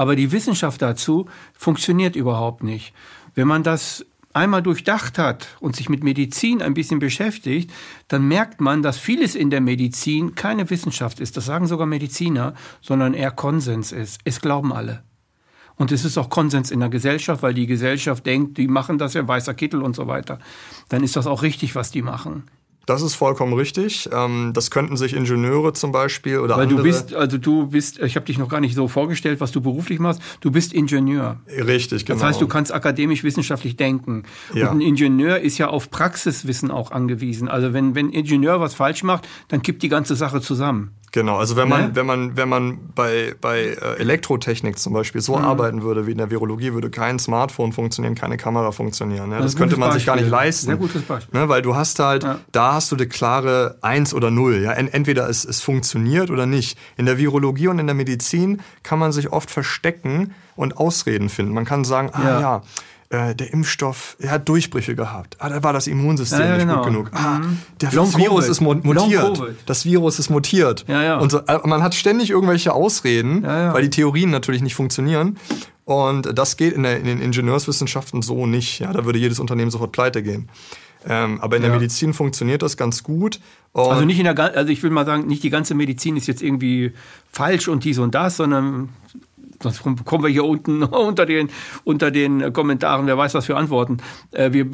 [0.00, 2.94] Aber die Wissenschaft dazu funktioniert überhaupt nicht.
[3.34, 7.70] Wenn man das einmal durchdacht hat und sich mit Medizin ein bisschen beschäftigt,
[8.08, 11.36] dann merkt man, dass vieles in der Medizin keine Wissenschaft ist.
[11.36, 14.22] Das sagen sogar Mediziner, sondern eher Konsens ist.
[14.24, 15.02] Es glauben alle.
[15.76, 19.12] Und es ist auch Konsens in der Gesellschaft, weil die Gesellschaft denkt, die machen das
[19.12, 20.38] ja weißer Kittel und so weiter.
[20.88, 22.44] Dann ist das auch richtig, was die machen.
[22.86, 24.08] Das ist vollkommen richtig.
[24.12, 26.78] Ähm, das könnten sich Ingenieure zum Beispiel oder Weil andere.
[26.78, 29.60] du bist, also du bist, ich habe dich noch gar nicht so vorgestellt, was du
[29.60, 30.20] beruflich machst.
[30.40, 31.38] Du bist Ingenieur.
[31.48, 32.18] Richtig, genau.
[32.18, 34.24] Das heißt, du kannst akademisch-wissenschaftlich denken.
[34.54, 34.70] Ja.
[34.70, 37.48] Und ein Ingenieur ist ja auf Praxiswissen auch angewiesen.
[37.48, 40.92] Also wenn, wenn ein Ingenieur was falsch macht, dann kippt die ganze Sache zusammen.
[41.12, 41.90] Genau, also wenn man, Ne?
[41.96, 45.24] wenn man, wenn man bei, bei äh, Elektrotechnik zum Beispiel Mhm.
[45.24, 49.32] so arbeiten würde wie in der Virologie, würde kein Smartphone funktionieren, keine Kamera funktionieren.
[49.32, 49.40] Ja?
[49.40, 50.46] Das könnte man sich gar nicht Beispiel.
[50.46, 50.66] leisten.
[50.66, 51.40] Sehr gutes Beispiel.
[51.40, 51.48] Ne?
[51.48, 52.38] Weil du hast halt, Ja.
[52.52, 54.62] da hast du eine klare Eins oder Null.
[54.62, 54.72] Ja?
[54.72, 56.78] En- Entweder es, es funktioniert oder nicht.
[56.96, 61.52] In der Virologie und in der Medizin kann man sich oft verstecken und Ausreden finden.
[61.52, 62.40] Man kann sagen, ah Ja.
[62.40, 62.62] ja,
[63.10, 65.36] äh, der Impfstoff, er hat Durchbrüche gehabt.
[65.40, 66.76] Ah, da war das Immunsystem Ja, ja, nicht genau.
[66.76, 67.10] gut genug.
[67.12, 67.40] Ah,
[67.80, 68.50] der Long das Virus Covid.
[68.50, 69.42] ist mutiert.
[69.66, 70.84] Das Virus ist mutiert.
[70.88, 71.18] Ja, ja.
[71.18, 75.38] Und so, äh, man hat ständig irgendwelche Ausreden, Ja, weil die Theorien natürlich nicht funktionieren.
[75.84, 78.78] Und das geht in, der, in den Ingenieurswissenschaften so nicht.
[78.78, 80.48] Ja, da würde jedes Unternehmen sofort pleite gehen.
[81.04, 81.72] Ähm, aber in der.
[81.72, 83.40] Medizin funktioniert das ganz gut.
[83.72, 86.28] Und Also nicht in der, also ich will mal sagen, nicht die ganze Medizin ist
[86.28, 86.92] jetzt irgendwie
[87.32, 88.90] falsch und dies und das, sondern
[89.62, 91.50] sonst kommen wir hier unten unter den,
[91.84, 93.98] unter den Kommentaren, wer weiß was für Antworten.
[94.32, 94.66] Äh, Wir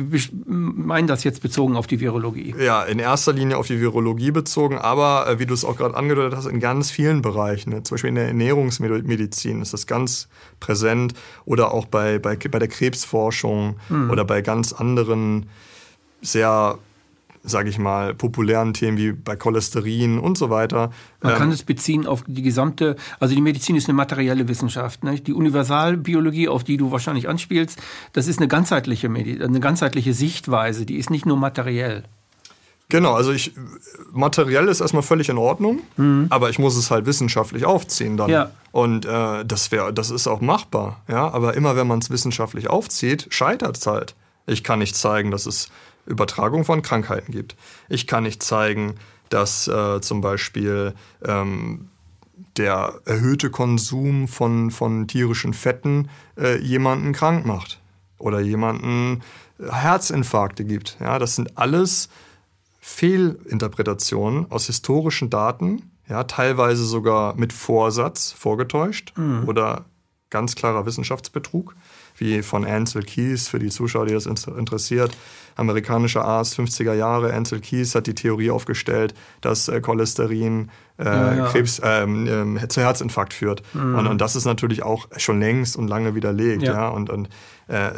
[0.46, 2.54] meinen das jetzt bezogen auf die Virologie.
[2.58, 5.96] ja, in erster Linie auf die Virologie bezogen, aber äh, wie du es auch gerade
[5.96, 7.70] angedeutet hast, in ganz vielen Bereichen.
[7.70, 7.82] Ne?
[7.82, 10.28] Zum Beispiel in der Ernährungsmedizin ist das ganz
[10.60, 14.10] präsent oder auch bei, bei, bei der Krebsforschung Hm.
[14.10, 15.46] oder bei ganz anderen
[16.22, 16.78] sehr,
[17.46, 20.90] sage ich mal, populären Themen wie bei Cholesterin und so weiter.
[21.22, 25.04] Man Ähm, kann es beziehen auf die gesamte, also die Medizin ist eine materielle Wissenschaft.
[25.04, 25.20] Ne?
[25.20, 27.80] Die Universalbiologie, auf die du wahrscheinlich anspielst,
[28.12, 32.02] das ist eine ganzheitliche, Medi eine ganzheitliche Sichtweise, die ist nicht nur materiell.
[32.88, 33.52] Genau, also ich
[34.12, 35.80] materiell ist erstmal völlig in Ordnung,
[36.28, 38.28] aber ich muss es halt wissenschaftlich aufziehen dann.
[38.28, 38.32] Mhm.
[38.32, 38.50] Ja.
[38.70, 41.28] Und äh, das wäre, das ist auch machbar, ja.
[41.32, 44.14] Aber immer wenn man es wissenschaftlich aufzieht, scheitert es halt.
[44.46, 45.68] Ich kann nicht zeigen, dass es
[46.06, 47.56] Übertragung von Krankheiten gibt.
[47.88, 48.94] Ich kann nicht zeigen,
[49.28, 51.88] dass äh, zum Beispiel ähm,
[52.56, 57.80] der erhöhte Konsum von, von tierischen Fetten äh, jemanden krank macht
[58.18, 59.22] oder jemanden
[59.58, 60.96] äh, Herzinfarkte gibt.
[61.00, 62.08] Ja, das sind alles
[62.80, 69.12] Fehlinterpretationen aus historischen Daten, ja, teilweise sogar mit Vorsatz vorgetäuscht
[69.46, 69.86] oder
[70.30, 71.74] ganz klarer Wissenschaftsbetrug,
[72.18, 75.16] wie von Ansel Keys, für die Zuschauer, die das inter- interessiert.
[75.58, 81.34] Amerikanischer Arzt, 50er Jahre, Ansel Keys hat die Theorie aufgestellt, dass äh, Cholesterin äh, Ja,
[81.34, 81.46] ja.
[81.46, 83.62] Krebs, ähm, ähm, zu Herzinfarkt führt.
[83.74, 86.62] Und, und das ist natürlich auch schon längst und lange widerlegt.
[86.62, 86.72] Ja.
[86.74, 86.88] Ja.
[86.88, 87.28] Und, und,
[87.68, 87.90] äh,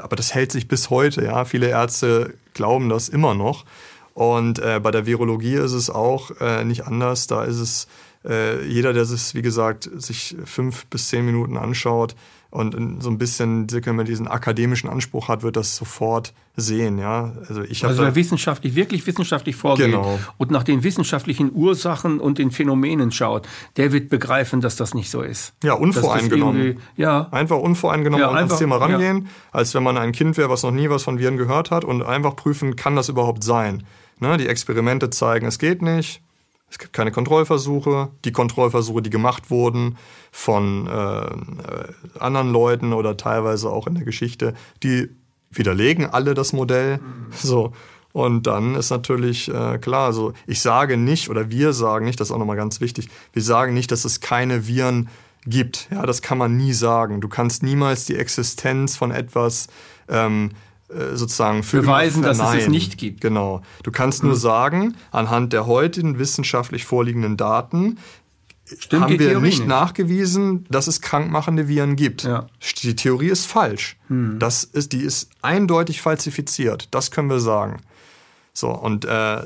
[0.00, 1.22] aber das hält sich bis heute.
[1.24, 1.44] Ja.
[1.44, 3.64] Viele Ärzte glauben das immer noch.
[4.14, 7.26] Und äh, bei der Virologie ist es auch äh, nicht anders.
[7.28, 7.86] Da ist es
[8.28, 12.16] äh, jeder, der es, wie gesagt, sich fünf bis zehn Minuten anschaut
[12.50, 16.98] und so ein bisschen wenn man diesen akademischen Anspruch hat, wird das sofort sehen.
[16.98, 20.18] Ja, also ich habe Also wer wissenschaftlich, wirklich wissenschaftlich vorgeht Genau.
[20.38, 25.10] und nach den wissenschaftlichen Ursachen und den Phänomenen schaut, der wird begreifen, dass das nicht
[25.10, 25.52] so ist.
[25.62, 26.80] Ja, unvoreingenommen.
[26.96, 28.86] Ja, Einfach unvoreingenommen Ja, einfach, ans Thema ja.
[28.86, 31.84] rangehen, als wenn man ein Kind wäre, was noch nie was von Viren gehört hat
[31.84, 33.84] und einfach prüfen, kann das überhaupt sein?
[34.20, 36.22] Ne, die Experimente zeigen, es geht nicht.
[36.70, 38.10] Es gibt keine Kontrollversuche.
[38.24, 39.96] Die Kontrollversuche, die gemacht wurden
[40.30, 41.32] von äh, äh,
[42.18, 45.08] anderen Leuten oder teilweise auch in der Geschichte, die
[45.50, 46.98] widerlegen alle das Modell.
[46.98, 47.26] Mhm.
[47.32, 47.72] So.
[48.12, 52.28] Und dann ist natürlich äh, klar, also ich sage nicht oder wir sagen nicht, das
[52.28, 55.08] ist auch nochmal ganz wichtig, wir sagen nicht, dass es keine Viren
[55.46, 55.88] gibt.
[55.90, 57.20] Ja, das kann man nie sagen.
[57.20, 59.68] Du kannst niemals die Existenz von etwas
[60.08, 63.20] ähm, äh, sozusagen für beweisen, dass es es nicht gibt.
[63.20, 63.62] Genau.
[63.82, 64.30] Du kannst mhm.
[64.30, 67.98] nur sagen, anhand der heutigen wissenschaftlich vorliegenden Daten
[68.78, 72.24] Stimmt haben wir nicht, nicht, nachgewiesen, dass es krankmachende Viren gibt.
[72.24, 72.46] Ja.
[72.82, 73.96] Die Theorie ist falsch.
[74.08, 74.38] Mhm.
[74.38, 76.88] Das ist, die ist eindeutig falsifiziert.
[76.90, 77.80] Das können wir sagen.
[78.58, 79.36] So, und äh,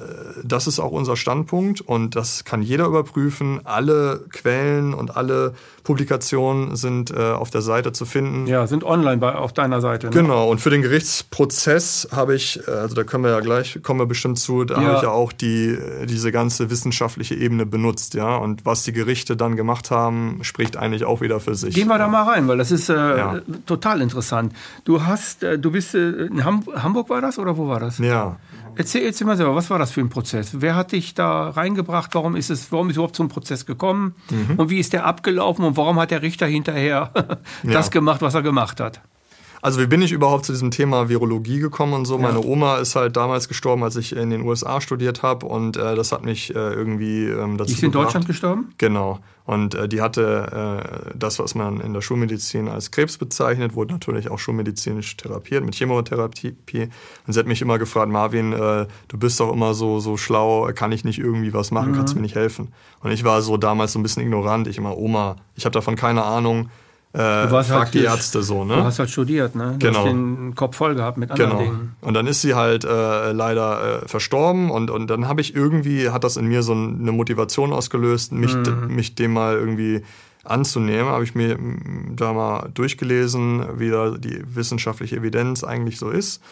[0.42, 3.60] das ist auch unser Standpunkt und das kann jeder überprüfen.
[3.64, 5.52] Alle Quellen und alle
[5.84, 8.46] Publikationen sind äh, auf der Seite zu finden.
[8.46, 10.06] Ja, sind online bei, auf deiner Seite.
[10.06, 10.12] Ne?
[10.12, 14.06] Genau, und für den Gerichtsprozess habe ich, also da können wir ja gleich, kommen wir
[14.06, 14.80] bestimmt zu, da ja.
[14.80, 15.76] habe ich ja auch die,
[16.08, 18.36] diese ganze wissenschaftliche Ebene benutzt, ja.
[18.36, 21.74] Und was die Gerichte dann gemacht haben, spricht eigentlich auch wieder für sich.
[21.74, 23.40] Gehen wir da mal rein, weil das ist äh, ja.
[23.66, 24.54] total interessant.
[24.84, 27.98] Du hast, äh, du bist äh, in Hamburg war das oder wo war das?
[27.98, 28.38] Ja.
[28.76, 30.60] Erzähl, erzähl mal selber, was war das für ein Prozess?
[30.60, 32.14] Wer hat dich da reingebracht?
[32.14, 34.14] Warum ist es, warum ist überhaupt zum Prozess gekommen?
[34.30, 34.56] Mhm.
[34.56, 35.64] Und wie ist der abgelaufen?
[35.64, 37.10] Und warum hat der Richter hinterher
[37.62, 37.90] das ja.
[37.90, 39.00] gemacht, was er gemacht hat?
[39.62, 42.16] Also wie bin ich überhaupt zu diesem Thema Virologie gekommen und so?
[42.16, 42.22] Ja.
[42.22, 45.94] Meine Oma ist halt damals gestorben, als ich in den USA studiert habe und äh,
[45.94, 47.92] das hat mich äh, irgendwie ähm, dazu Die ist in.
[47.92, 48.74] Deutschland gestorben?
[48.78, 49.20] Genau.
[49.44, 53.92] Und äh, die hatte äh, das, was man in der Schulmedizin als Krebs bezeichnet, wurde
[53.92, 56.56] natürlich auch schulmedizinisch therapiert mit Chemotherapie.
[57.26, 60.70] Und sie hat mich immer gefragt, Marvin, äh, du bist doch immer so, so schlau,
[60.74, 61.96] kann ich nicht irgendwie was machen, mhm.
[61.96, 62.72] kannst du mir nicht helfen?
[63.00, 64.66] Und ich war so damals so ein bisschen ignorant.
[64.66, 66.68] Ich immer, Oma, ich habe davon keine Ahnung
[67.14, 68.76] äh, du warst frag halt die Ärzte so, ne?
[68.76, 69.76] Du hast halt studiert, ne?
[69.78, 69.98] Du genau.
[69.98, 71.62] hast den Kopf voll gehabt mit anderen genau.
[71.62, 71.96] Dingen.
[72.00, 76.08] Und dann ist sie halt äh, leider äh, verstorben und, und dann habe ich irgendwie,
[76.08, 78.94] hat das in mir so eine Motivation ausgelöst, mich, mhm.
[78.94, 80.02] mich dem mal irgendwie
[80.42, 81.06] anzunehmen.
[81.06, 81.58] Habe ich mir
[82.16, 86.42] da mal durchgelesen, wie da die wissenschaftliche Evidenz eigentlich so ist.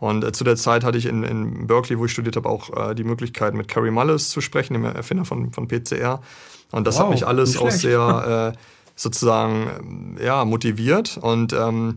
[0.00, 2.90] Und äh, zu der Zeit hatte ich in, in Berkeley, wo ich studiert habe, auch
[2.90, 6.20] äh, die Möglichkeit, mit Carrie Mullis zu sprechen, dem Erfinder von, von PCR.
[6.72, 8.54] Und das wow, hat mich alles auch sehr...
[8.56, 8.58] Äh,
[9.00, 11.18] sozusagen ja, motiviert.
[11.20, 11.96] Und ähm,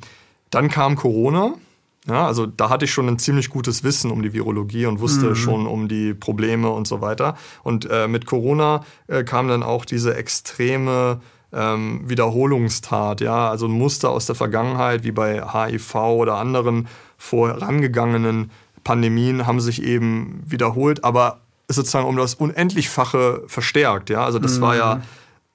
[0.49, 1.53] dann kam Corona.
[2.07, 5.27] Ja, also da hatte ich schon ein ziemlich gutes Wissen um die Virologie und wusste
[5.27, 5.35] mhm.
[5.35, 7.37] schon um die Probleme und so weiter.
[7.63, 11.21] Und äh, mit Corona äh, kam dann auch diese extreme
[11.53, 16.87] ähm, Wiederholungstat, ja, also ein Muster aus der Vergangenheit, wie bei HIV oder anderen
[17.17, 18.51] vorangegangenen
[18.83, 21.39] Pandemien, haben sich eben wiederholt, aber
[21.69, 24.25] sozusagen um das Unendlichfache verstärkt, ja.
[24.25, 24.61] Also das mhm.
[24.61, 25.01] war ja mhm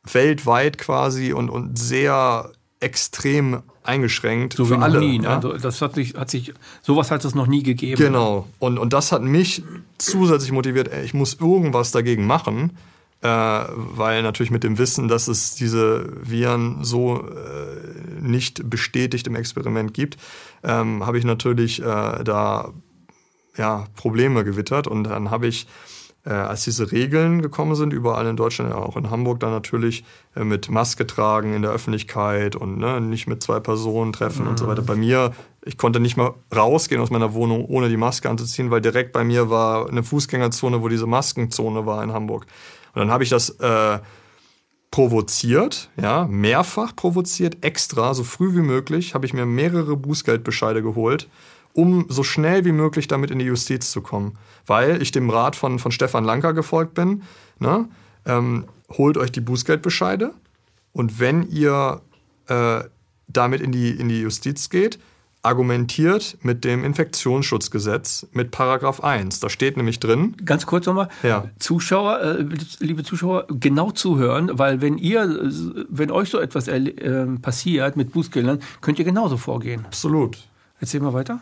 [0.05, 5.01] weltweit quasi und, und sehr extrem eingeschränkt so für alle.
[5.01, 5.25] Nie, ne?
[5.25, 5.39] ja?
[5.39, 7.97] Das hat sich, hat sich, sowas hat es noch nie gegeben.
[8.01, 8.47] Genau.
[8.59, 9.63] Und, und das hat mich
[9.97, 12.77] zusätzlich motiviert, ey, ich muss irgendwas dagegen machen,
[13.23, 19.35] äh, weil natürlich mit dem Wissen, dass es diese Viren so äh, nicht bestätigt im
[19.35, 20.19] Experiment gibt,
[20.63, 21.85] ähm, habe ich natürlich äh,
[22.23, 22.73] da
[23.57, 25.67] ja, Probleme gewittert und dann habe ich
[26.29, 30.05] äh, als diese Regeln gekommen sind, überall in Deutschland, auch in Hamburg dann natürlich,
[30.37, 34.51] äh, mit Maske tragen in der Öffentlichkeit und ne, nicht mit zwei Personen treffen mhm.
[34.51, 34.83] und so weiter.
[34.83, 35.33] Bei mir,
[35.65, 39.25] ich konnte nicht mal rausgehen aus meiner Wohnung, ohne die Maske anzuziehen, weil direkt bei
[39.25, 42.47] mir war eine Fußgängerzone, wo diese Maskenzone war in Hamburg.
[42.95, 43.99] Und dann habe ich das äh,
[44.91, 51.29] provoziert, ja, mehrfach provoziert, extra, so früh wie möglich, habe ich mir mehrere Bußgeldbescheide geholt
[51.79, 54.37] um so schnell wie möglich damit in die Justiz zu kommen.
[54.67, 57.23] Weil ich dem Rat von, von Stefan Lanker gefolgt bin.
[57.61, 57.89] Ne?
[58.27, 60.35] Ähm, holt euch die Bußgeldbescheide
[60.93, 62.01] und wenn ihr
[62.49, 62.81] äh,
[63.29, 64.99] damit in die, in die Justiz geht,
[65.43, 69.39] argumentiert mit dem Infektionsschutzgesetz mit Paragraph 1.
[69.39, 70.35] Da steht nämlich drin.
[70.45, 71.09] Ganz kurz nochmal.
[71.23, 71.45] Ja.
[71.61, 72.45] Zuschauer, äh,
[72.81, 75.49] liebe Zuschauer, genau zuhören, weil wenn ihr,
[75.89, 79.85] wenn euch so etwas äh, passiert mit Bußgeldern, könnt ihr genauso vorgehen.
[79.85, 80.39] Absolut.
[80.81, 81.41] Erzähl mal weiter.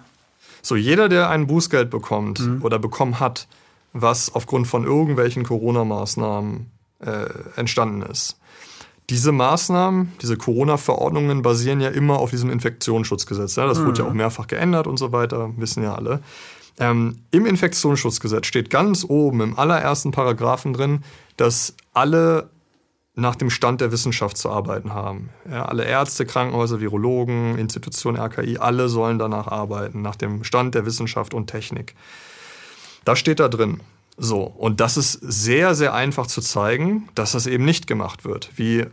[0.66, 2.61] So, jeder, der ein Bußgeld bekommt mhm.
[2.61, 3.46] oder bekommen hat,
[3.92, 8.37] was aufgrund von irgendwelchen Corona-Maßnahmen äh, entstanden ist.
[9.09, 13.55] Diese Maßnahmen, diese Corona-Verordnungen basieren ja immer auf diesem Infektionsschutzgesetz.
[13.55, 13.68] Ja?
[13.68, 13.87] Das mhm.
[13.87, 16.20] wurde ja auch mehrfach geändert und so weiter, wissen ja alle.
[16.81, 21.05] Ähm, Im Infektionsschutzgesetz steht ganz oben im allerersten Paragraphen drin,
[21.37, 22.50] dass alle
[23.16, 25.31] nach dem Stand der Wissenschaft zu arbeiten haben.
[25.50, 30.85] Ja, alle Ärzte, Krankenhäuser, Virologen, Institutionen, RKI, alle sollen danach arbeiten, nach dem Stand der
[30.85, 31.94] Wissenschaft und Technik.
[33.05, 33.81] Das steht da drin.
[34.18, 38.50] So, und das ist sehr, sehr einfach zu zeigen, dass das eben nicht gemacht wird.
[38.57, 38.87] Wie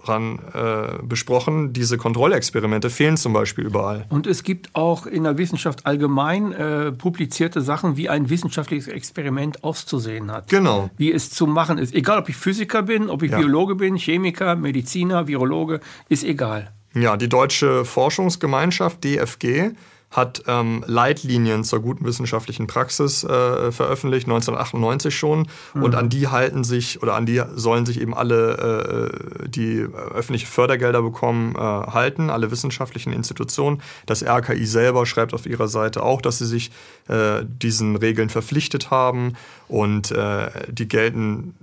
[0.00, 4.06] voran äh, besprochen, diese Kontrollexperimente fehlen zum Beispiel überall.
[4.08, 9.62] Und es gibt auch in der Wissenschaft allgemein äh, publizierte Sachen, wie ein wissenschaftliches Experiment
[9.64, 10.48] auszusehen hat.
[10.48, 10.90] Genau.
[10.96, 11.94] Wie es zu machen ist.
[11.94, 13.38] Egal, ob ich Physiker bin, ob ich Ja.
[13.38, 16.72] Biologe bin, Chemiker, Mediziner, Virologe, ist egal.
[16.94, 19.72] Ja, die Deutsche Forschungsgemeinschaft DFG
[20.10, 25.46] hat ähm, Leitlinien zur guten wissenschaftlichen Praxis äh, veröffentlicht, 1998 schon.
[25.74, 29.12] Und an die halten sich oder an die sollen sich eben alle,
[29.44, 33.82] äh, die öffentliche Fördergelder bekommen, äh, halten, alle wissenschaftlichen Institutionen.
[34.06, 36.72] Das RKI selber schreibt auf ihrer Seite auch, dass sie sich
[37.08, 39.34] äh, diesen Regeln verpflichtet haben
[39.68, 41.54] und äh, die gelten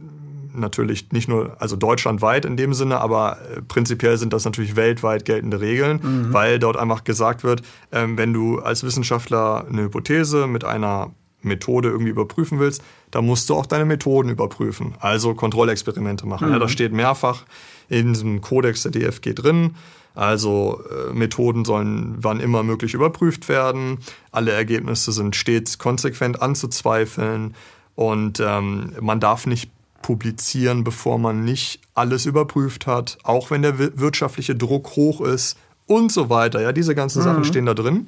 [0.58, 5.26] natürlich nicht nur, also deutschlandweit in dem Sinne, aber äh, prinzipiell sind das natürlich weltweit
[5.26, 6.00] geltende Regeln,
[6.34, 11.90] weil dort einfach gesagt wird, ähm, wenn du als Wissenschaftler eine Hypothese mit einer Methode
[11.90, 16.50] irgendwie überprüfen willst, dann musst du auch deine Methoden überprüfen, also Kontrollexperimente machen.
[16.50, 17.46] Ja, das steht mehrfach
[17.90, 19.76] in diesem Kodex der DFG drin.
[20.14, 24.00] Also äh, Methoden sollen wann immer möglich überprüft werden.
[24.32, 27.54] Alle Ergebnisse sind stets konsequent anzuzweifeln.
[27.94, 29.72] Und ähm, man darf nicht
[30.08, 35.58] publizieren, bevor man nicht alles überprüft hat, auch wenn der wi- wirtschaftliche Druck hoch ist
[35.86, 36.62] und so weiter.
[36.62, 38.08] Ja, diese ganzen Sachen stehen da drin.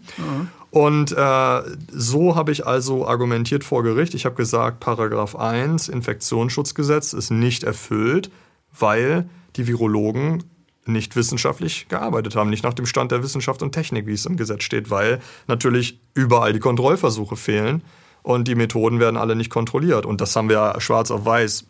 [0.72, 4.14] Und äh, so habe ich also argumentiert vor Gericht.
[4.14, 8.32] Ich habe gesagt, Paragraph 1 Infektionsschutzgesetz ist nicht erfüllt,
[8.80, 10.44] weil die Virologen
[10.86, 14.38] nicht wissenschaftlich gearbeitet haben, nicht nach dem Stand der Wissenschaft und Technik, wie es im
[14.38, 17.84] Gesetz steht, weil natürlich überall die Kontrollversuche fehlen
[18.24, 20.06] und die Methoden werden alle nicht kontrolliert.
[20.06, 21.66] Und das haben wir ja schwarz auf weiß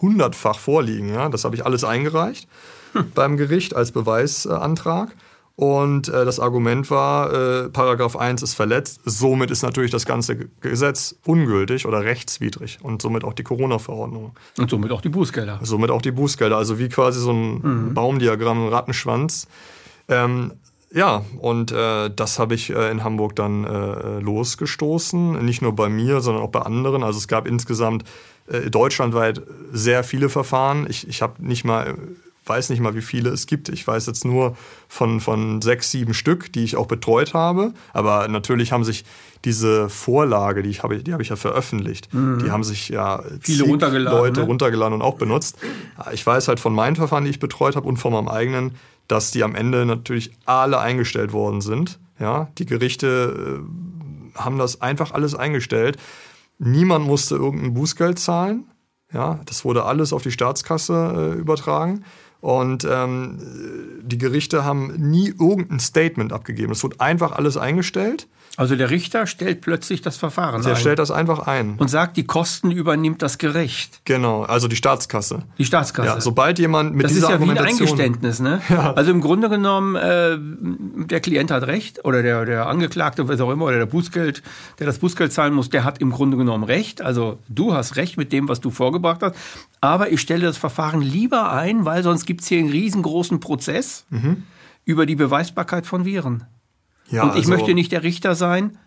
[0.00, 1.12] hundertfach vorliegen.
[1.12, 1.28] Ja?
[1.28, 2.48] Das habe ich alles eingereicht
[3.14, 5.10] beim Gericht als Beweisantrag.
[5.56, 10.34] Und äh, das Argument war, äh, Paragraph 1 ist verletzt, somit ist natürlich das ganze
[10.36, 14.32] Ge- Gesetz ungültig oder rechtswidrig und somit auch die Corona-Verordnung.
[14.56, 15.58] Und somit auch die Bußgelder.
[15.62, 19.48] Somit auch die Bußgelder, also wie quasi so ein Baumdiagramm, ein Rattenschwanz.
[20.08, 20.52] Ähm,
[20.92, 25.44] ja, und äh, das habe ich äh, in Hamburg dann äh, losgestoßen.
[25.44, 27.04] Nicht nur bei mir, sondern auch bei anderen.
[27.04, 28.04] Also es gab insgesamt
[28.48, 29.40] äh, deutschlandweit
[29.72, 30.86] sehr viele Verfahren.
[30.90, 31.96] Ich, ich habe nicht mal,
[32.44, 33.68] weiß nicht mal, wie viele es gibt.
[33.68, 34.56] Ich weiß jetzt nur
[34.88, 37.72] von, von sechs, sieben Stück, die ich auch betreut habe.
[37.92, 39.04] Aber natürlich haben sich
[39.44, 43.64] diese Vorlage, die ich habe, die habe ich ja veröffentlicht, die haben sich ja Viele
[43.64, 44.46] runtergeladen, Leute ne?
[44.46, 45.56] runtergeladen und auch benutzt.
[46.12, 48.74] Ich weiß halt von meinen Verfahren, die ich betreut habe und von meinem eigenen,
[49.10, 51.98] dass die am Ende natürlich alle eingestellt worden sind.
[52.18, 55.96] Ja, die Gerichte äh, haben das einfach alles eingestellt.
[56.58, 58.66] Niemand musste irgendein Bußgeld zahlen.
[59.12, 62.04] Ja, das wurde alles auf die Staatskasse äh, übertragen.
[62.40, 63.38] Und ähm,
[64.02, 66.72] die Gerichte haben nie irgendein Statement abgegeben.
[66.72, 68.28] Es wurde einfach alles eingestellt.
[68.60, 71.76] Also der Richter stellt plötzlich das Verfahren Der ein stellt das einfach ein.
[71.78, 75.44] und sagt, die Kosten übernimmt das Gericht, Genau, also die Staatskasse.
[75.56, 76.08] die Staatskasse.
[76.08, 78.60] Ja, sobald jemand mit das ist dieser ja wie ein Eingeständnis, ne?
[78.94, 80.36] Also im Grunde genommen, äh,
[81.06, 84.42] der Klient hat recht oder der, der Angeklagte, was auch immer, oder der Bußgeld,
[84.78, 87.00] der das Bußgeld zahlen muss, der hat im Grunde genommen recht.
[87.00, 89.36] Also du hast recht mit dem, was du vorgebracht hast.
[89.80, 94.04] Aber ich stelle das Verfahren lieber ein, weil sonst gibt es hier einen riesengroßen Prozess
[94.84, 96.44] über die Beweisbarkeit von Viren.
[97.10, 98.78] Ja, Und ich also- möchte nicht der Richter sein,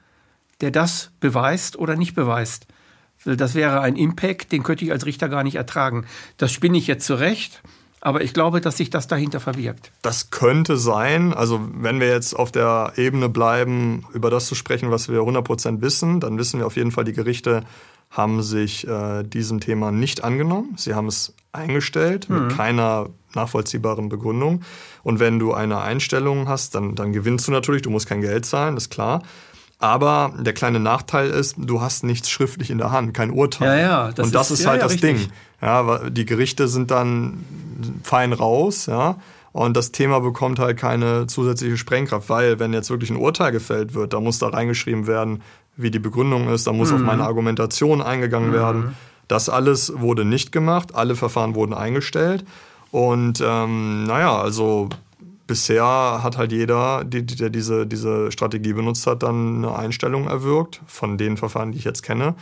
[0.62, 2.68] der das beweist oder nicht beweist.
[3.26, 6.06] Das wäre ein Impact, den könnte ich als Richter gar nicht ertragen.
[6.38, 7.64] Das spinne ich jetzt zurecht,
[8.02, 9.92] aber ich glaube, dass sich das dahinter verbirgt.
[10.02, 11.34] Das könnte sein.
[11.34, 15.82] Also wenn wir jetzt auf der Ebene bleiben, über das zu sprechen, was wir 100%
[15.82, 17.64] wissen, dann wissen wir auf jeden Fall, die Gerichte
[18.14, 20.76] haben sich äh, diesem Thema nicht angenommen.
[20.78, 24.62] Sie haben es eingestellt mit keiner nachvollziehbaren Begründung.
[25.04, 27.82] Und wenn du eine Einstellung hast, dann, dann gewinnst du natürlich.
[27.82, 29.24] Du musst kein Geld zahlen, das ist klar.
[29.80, 33.80] Aber der kleine Nachteil ist, du hast nichts schriftlich in der Hand, kein Urteil.
[33.80, 35.18] Ja, ja, das Und das ist- ist, halt ja, das richtig.
[35.24, 35.32] Ding.
[35.62, 37.44] Ja, die Gerichte sind dann
[38.04, 39.18] fein raus, ja.
[39.52, 43.94] Und das Thema bekommt halt keine zusätzliche Sprengkraft, weil wenn jetzt wirklich ein Urteil gefällt
[43.94, 45.42] wird, da muss da reingeschrieben werden,
[45.76, 48.96] wie die Begründung ist, da muss auf meine Argumentation eingegangen werden.
[49.28, 52.46] Das alles wurde nicht gemacht, alle Verfahren wurden eingestellt.
[52.92, 54.90] Und ähm, naja, also
[55.48, 60.82] bisher hat halt jeder, die, der diese, diese Strategie benutzt hat, dann eine Einstellung erwirkt
[60.86, 62.36] von den Verfahren, die ich jetzt kenne.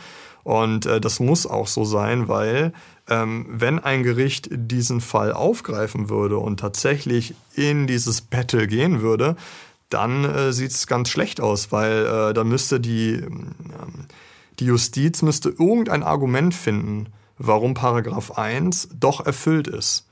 [0.44, 2.72] Und äh, das muss auch so sein, weil
[3.08, 9.36] ähm, wenn ein Gericht diesen Fall aufgreifen würde und tatsächlich in dieses Battle gehen würde,
[9.92, 13.54] dann äh, sieht es ganz schlecht aus, weil äh, da müsste die, ähm,
[14.60, 17.06] die Justiz müsste irgendein Argument finden,
[17.38, 20.06] warum Paragraph 1 doch erfüllt ist.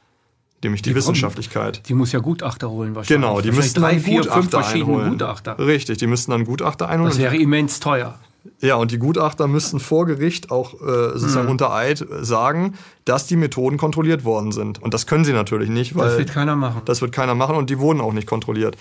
[0.63, 1.89] Nämlich die, Die kommen- Wissenschaftlichkeit.
[1.89, 3.27] Die muss ja Gutachter holen wahrscheinlich.
[3.27, 5.11] Genau, die müssten drei, dann vier, Gutachter fünf verschiedene einholen.
[5.13, 5.59] Gutachter.
[5.59, 7.11] Richtig, die müssten dann Gutachter einholen.
[7.11, 8.19] Das wäre immens teuer.
[8.61, 11.53] Ja, und die Gutachter müssten vor Gericht auch äh, sozusagen Mhm.
[11.53, 14.83] unter Eid sagen, dass die Methoden kontrolliert worden sind.
[14.83, 16.83] Und das können sie natürlich nicht, weil Das wird keiner machen.
[16.87, 18.77] das wird keiner machen und die wurden auch nicht kontrolliert.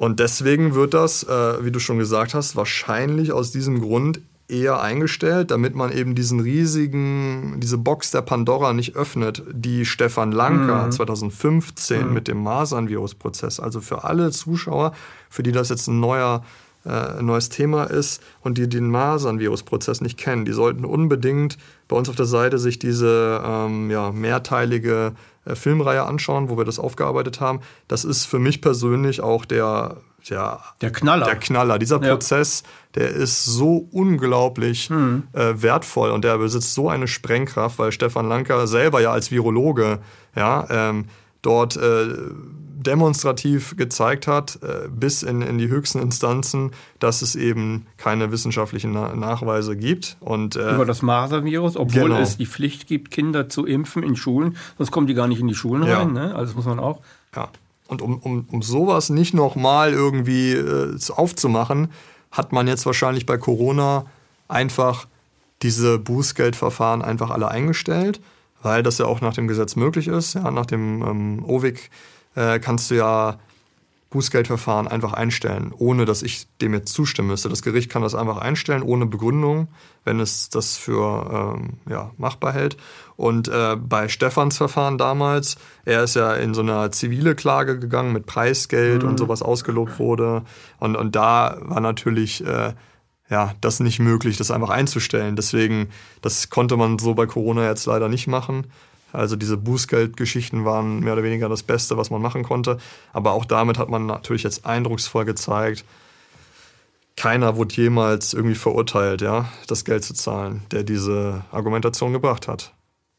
[0.00, 4.80] Und deswegen wird das, äh, wie du schon gesagt hast, wahrscheinlich aus diesem Grund eher
[4.80, 10.88] eingestellt, damit man eben diesen riesigen, diese Box der Pandora nicht öffnet, die Stefan Lanker
[10.88, 14.92] 2015 mit dem Masern-Virus-Prozess, also für alle Zuschauer,
[15.28, 16.44] für die das jetzt ein neuer
[16.86, 22.08] äh, neues Thema ist und die den Masern-Virus-Prozess nicht kennen, die sollten unbedingt bei uns
[22.08, 25.12] auf der Seite sich diese ähm, ja, mehrteilige
[25.54, 27.60] Filmreihe anschauen, wo wir das aufgearbeitet haben.
[27.88, 29.96] Das ist für mich persönlich auch der,
[30.28, 31.24] der, Der Knaller.
[31.26, 31.78] der Knaller.
[31.78, 32.10] Dieser Ja.
[32.10, 32.62] Prozess,
[32.94, 35.24] der ist so unglaublich Hm.
[35.32, 40.00] äh, wertvoll und der besitzt so eine Sprengkraft, weil Stefan Lanker selber ja als Virologe
[40.36, 41.06] ja, ähm,
[41.42, 42.06] dort äh,
[42.82, 48.92] demonstrativ gezeigt hat, äh, bis in, in die höchsten Instanzen, dass es eben keine wissenschaftlichen
[48.92, 50.16] Na Nachweise gibt.
[50.20, 52.18] Und, äh, über das Masern-Virus, obwohl Genau.
[52.20, 55.48] es die Pflicht gibt, Kinder zu impfen in Schulen, sonst kommen die gar nicht in
[55.48, 55.98] die Schulen Ja.
[55.98, 56.12] rein.
[56.12, 56.34] Ne?
[56.34, 57.00] Also das muss man auch.
[57.36, 57.48] Ja.
[57.88, 61.90] Und um, um, um sowas nicht nochmal irgendwie äh, aufzumachen,
[62.30, 64.04] hat man jetzt wahrscheinlich bei Corona
[64.48, 65.06] einfach
[65.62, 68.20] diese Bußgeldverfahren einfach alle eingestellt,
[68.62, 70.34] weil das ja auch nach dem Gesetz möglich ist.
[70.34, 71.90] Ja, nach dem ähm, OWIG
[72.34, 73.38] äh, kannst du ja
[74.10, 77.48] Bußgeldverfahren einfach einstellen, ohne dass ich dem jetzt zustimmen müsste.
[77.48, 79.68] Das Gericht kann das einfach einstellen, ohne Begründung,
[80.04, 82.76] wenn es das für ähm, ja, machbar hält.
[83.16, 88.12] Und äh, bei Stefans Verfahren damals, er ist ja in so eine zivile Klage gegangen
[88.12, 90.42] mit Preisgeld und sowas ausgelobt wurde.
[90.80, 92.74] Und, und da war natürlich äh,
[93.30, 95.36] ja, das nicht möglich, das einfach einzustellen.
[95.36, 98.66] Deswegen, das konnte man so bei Corona jetzt leider nicht machen.
[99.12, 102.78] Also diese Bußgeldgeschichten waren mehr oder weniger das Beste, was man machen konnte.
[103.12, 105.84] Aber auch damit hat man natürlich jetzt eindrucksvoll gezeigt,
[107.16, 112.72] keiner wurde jemals irgendwie verurteilt, ja, das Geld zu zahlen, der diese Argumentation gebracht hat.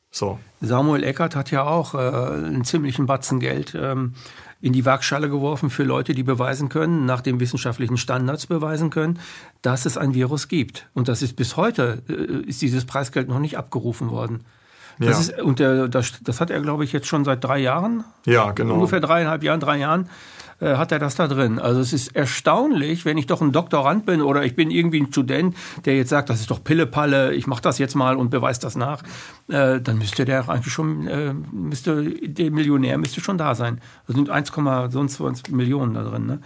[0.09, 0.39] So.
[0.59, 4.13] Samuel Eckert hat ja auch äh, einen ziemlichen Batzen Geld ähm,
[4.59, 9.19] in die Waagschale geworfen für Leute, die beweisen können, nach den wissenschaftlichen Standards beweisen können,
[9.61, 10.89] dass es ein Virus gibt.
[10.93, 14.43] Und das ist bis heute, äh, ist dieses Preisgeld noch nicht abgerufen worden.
[15.01, 15.33] Das, Ja.
[15.35, 18.51] ist, und der, das, das hat er, glaube ich, jetzt schon seit drei Jahren, Ja,
[18.51, 18.75] genau.
[18.75, 20.09] ungefähr dreieinhalb Jahren, drei Jahren,
[20.59, 21.57] äh, hat er das da drin.
[21.57, 25.07] Also es ist erstaunlich, wenn ich doch ein Doktorand bin oder ich bin irgendwie ein
[25.07, 28.61] Student, der jetzt sagt, das ist doch Pillepalle, ich mache das jetzt mal und beweise
[28.61, 29.01] das nach,
[29.47, 33.81] äh, dann müsste der eigentlich schon, äh, müsste der Millionär müsste schon da sein.
[34.07, 34.51] Da sind 1,
[34.91, 36.27] sonst Millionen da drin.
[36.27, 36.39] Ne?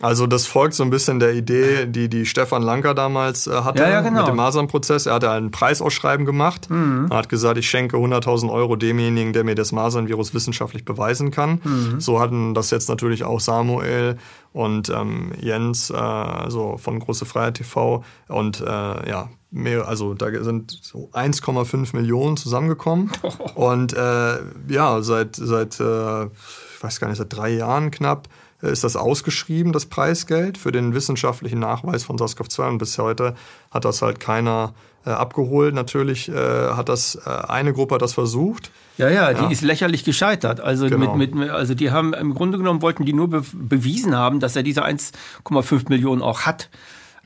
[0.00, 3.82] Also das folgt so ein bisschen der Idee, die die Stefan Lanker damals äh, hatte
[3.82, 4.20] Ja, ja, genau.
[4.20, 5.06] mit dem Masernprozess.
[5.06, 6.70] Er hatte ein Preisausschreiben gemacht.
[6.70, 7.08] Mhm.
[7.10, 11.60] Er hat gesagt, ich schenke 100.000 Euro demjenigen, der mir das Masernvirus wissenschaftlich beweisen kann.
[11.62, 12.00] Mhm.
[12.00, 14.16] So hatten das jetzt natürlich auch Samuel
[14.52, 20.26] und ähm, Jens, äh, also von Große Freiheit TV und äh, ja, mehr, also da
[20.42, 23.10] sind so 1,5 Millionen zusammengekommen.
[23.54, 24.38] Und äh,
[24.68, 28.28] ja, seit, seit äh, ich weiß gar nicht, seit drei Jahren knapp
[28.62, 33.34] ist das ausgeschrieben, das Preisgeld für den wissenschaftlichen Nachweis von SARS-CoV-2 und bis heute
[33.70, 34.74] hat das halt keiner
[35.06, 35.74] äh, abgeholt.
[35.74, 38.70] Natürlich äh, hat das äh, eine Gruppe das versucht.
[38.98, 39.50] Ja, ja, die Ja.
[39.50, 40.60] ist lächerlich gescheitert.
[40.60, 41.14] Also Genau.
[41.16, 44.56] mit, mit, also die haben im Grunde genommen wollten die nur be bewiesen haben, dass
[44.56, 46.68] er diese 1,5 Millionen auch hat.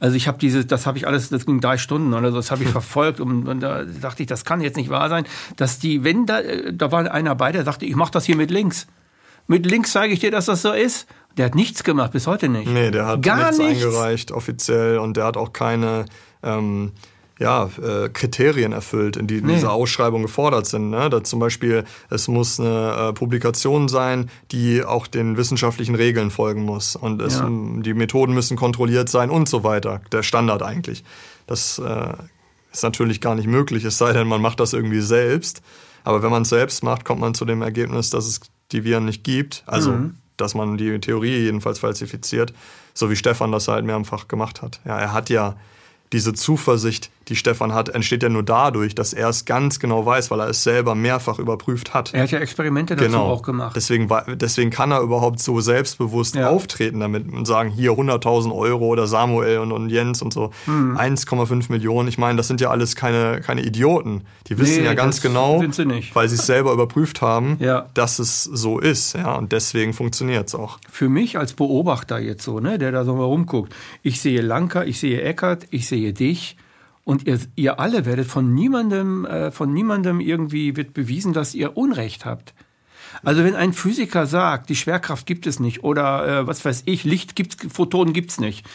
[0.01, 2.51] Also ich habe diese, das habe ich alles, das ging drei Stunden oder so, das
[2.51, 5.25] habe ich verfolgt und, und da dachte ich, das kann jetzt nicht wahr sein,
[5.57, 8.37] dass die, wenn da, äh, da war einer bei, der sagte, ich mache das hier
[8.37, 8.87] mit links.
[9.47, 11.07] Mit links zeige ich dir, dass das so ist.
[11.37, 12.71] Der hat nichts gemacht, bis heute nicht.
[12.71, 13.85] Nee, der hat Gar nichts, nichts.
[13.85, 16.05] eingereicht offiziell und der hat auch keine
[16.43, 16.93] ähm,
[17.41, 19.55] ja, äh, Kriterien erfüllt, in die in Nee.
[19.55, 20.91] dieser Ausschreibung gefordert sind.
[20.91, 21.11] Ne?
[21.11, 26.63] Da zum Beispiel, es muss eine äh, Publikation sein, die auch den wissenschaftlichen Regeln folgen
[26.63, 26.95] muss.
[26.95, 27.49] Und es, Ja.
[27.51, 30.01] die Methoden müssen kontrolliert sein und so weiter.
[30.13, 31.03] Der Standard eigentlich.
[31.49, 32.13] Das äh,
[32.73, 35.61] ist natürlich gar nicht möglich, es sei denn, man macht das irgendwie selbst.
[36.05, 39.07] Aber wenn man es selbst macht, kommt man zu dem Ergebnis, dass es die Viren
[39.07, 39.65] nicht gibt.
[39.67, 40.15] Also, Mhm.
[40.37, 42.53] Dass man die Theorie jedenfalls falsifiziert,
[42.93, 44.81] so wie Stefan das halt mehrfach gemacht hat.
[44.85, 45.57] Ja, er hat ja
[46.13, 50.31] diese Zuversicht, die Stefan hat, entsteht ja nur dadurch, dass er es ganz genau weiß,
[50.31, 52.13] weil er es selber mehrfach überprüft hat.
[52.15, 53.25] Er hat ja Experimente dazu Genau.
[53.27, 53.75] auch gemacht.
[53.77, 56.51] Deswegen, deswegen kann er überhaupt so selbstbewusst Ja.
[56.51, 60.97] auftreten damit und sagen, hier 100.000 Euro oder Samuel und, und Jens und so, Hm.
[60.97, 62.09] 1,5 Millionen.
[62.09, 64.23] Ich meine, das sind ja alles keine, keine Idioten.
[64.49, 65.63] Die wissen Nee, ja ganz genau,
[66.15, 67.87] weil sie es selber überprüft haben, Ja.
[67.95, 69.15] dass es so ist.
[69.15, 70.79] Ja, und deswegen funktioniert es auch.
[70.91, 74.85] für mich als Beobachter jetzt so, ne, der da so mal rumguckt, ich sehe Lanka,
[74.85, 76.57] ich sehe Eckert, ich sehe dich
[77.05, 81.77] und ihr, ihr alle werdet von niemandem, äh, von niemandem irgendwie wird bewiesen, dass ihr
[81.77, 82.55] Unrecht habt.
[83.23, 87.05] Also wenn ein Physiker sagt, die Schwerkraft gibt es nicht oder äh, was weiß ich,
[87.05, 88.67] Licht gibt's, Photonen gibt's nicht,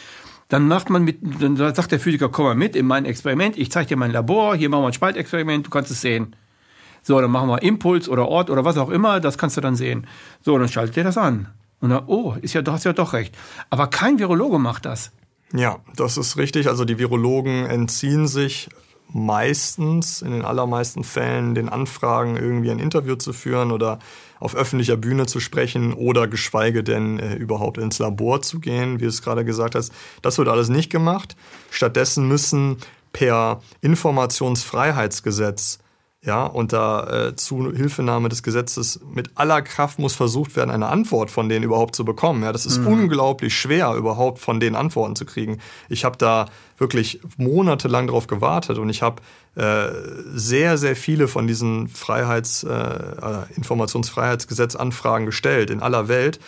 [0.50, 3.70] Dann macht man mit, dann sagt der Physiker, komm mal mit in mein Experiment, ich
[3.70, 6.34] zeige dir mein Labor, hier machen wir ein Spaltexperiment, du kannst es sehen.
[7.02, 9.76] So, dann machen wir Impuls oder Ort oder was auch immer, das kannst du dann
[9.76, 10.06] sehen.
[10.42, 11.48] So, dann schaltet er das an.
[11.80, 13.36] Und dann, oh, ist ja, du hast ja doch recht.
[13.70, 15.12] Aber kein Virologe macht das.
[15.52, 16.68] Ja, das ist richtig.
[16.68, 18.68] Also die Virologen entziehen sich
[19.12, 23.98] meistens, in den allermeisten Fällen, den Anfragen, irgendwie ein Interview zu führen oder
[24.38, 29.04] auf öffentlicher Bühne zu sprechen oder geschweige denn äh, überhaupt ins Labor zu gehen, wie
[29.04, 29.92] du es gerade gesagt hast.
[30.22, 31.34] Das wird alles nicht gemacht.
[31.70, 32.76] Stattdessen müssen
[33.12, 35.80] per Informationsfreiheitsgesetz
[36.22, 41.48] ja, unter äh, Zuhilfenahme des Gesetzes mit aller Kraft muss versucht werden, eine Antwort von
[41.48, 42.42] denen überhaupt zu bekommen.
[42.42, 42.88] Ja, das ist mhm.
[42.88, 45.60] unglaublich schwer, überhaupt von denen Antworten zu kriegen.
[45.88, 46.46] Ich habe da
[46.76, 49.22] wirklich monatelang drauf gewartet und ich habe
[49.54, 49.88] äh,
[50.34, 56.38] sehr, sehr viele von diesen Freiheits, äh, äh Informationsfreiheitsgesetzanfragen gestellt in aller Welt.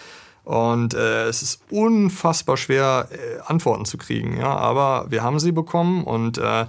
[0.44, 4.36] Und äh, es ist unfassbar schwer, äh, Antworten zu kriegen.
[4.36, 6.66] Ja, aber wir haben sie bekommen und äh,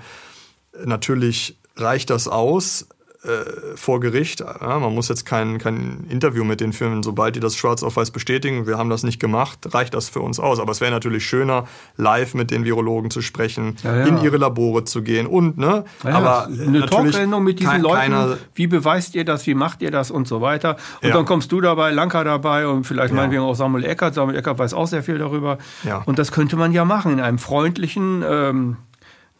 [0.85, 2.87] natürlich reicht das aus,
[3.23, 4.41] äh, vor Gericht.
[4.41, 7.95] Ja, man muss jetzt kein, kein Interview mit den Firmen, sobald die das schwarz auf
[7.95, 10.59] weiß bestätigen, wir haben das nicht gemacht, reicht das für uns aus.
[10.59, 11.65] Aber es wäre natürlich schöner,
[11.95, 14.05] live mit den Virologen zu sprechen, ja, ja.
[14.05, 15.85] in ihre Labore zu gehen und, ne?
[16.03, 19.91] aber eine Talksendung mit diesen kein, Leuten, keiner, wie beweist ihr das, wie macht ihr
[19.91, 20.75] das und so weiter.
[21.01, 24.15] Und dann kommst du dabei, Lanka dabei und vielleicht meinen wir auch Samuel Eckert.
[24.15, 25.57] Samuel Eckert weiß auch sehr viel darüber.
[26.05, 28.77] Und das könnte man ja machen in einem freundlichen, ähm,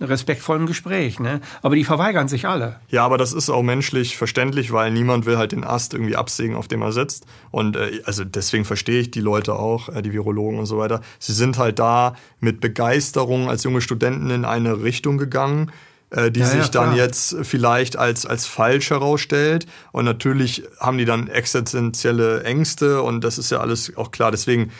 [0.03, 1.19] respektvollen Gespräch.
[1.19, 1.41] Ne?
[1.61, 2.79] Aber die verweigern sich alle.
[2.89, 6.55] Ja, aber das ist auch menschlich verständlich, weil niemand will halt den Ast irgendwie absägen,
[6.55, 7.25] auf dem er sitzt.
[7.51, 11.01] Und äh, also deswegen verstehe ich die Leute auch, äh, die Virologen und so weiter.
[11.19, 15.71] Sie sind halt da mit Begeisterung als junge Studenten in eine Richtung gegangen
[16.13, 19.65] äh, die ja, sich ja, dann jetzt vielleicht als, als falsch herausstellt.
[19.91, 24.29] Und natürlich haben die dann existenzielle Ängste und das ist ja alles auch klar.
[24.29, 24.71] Deswegen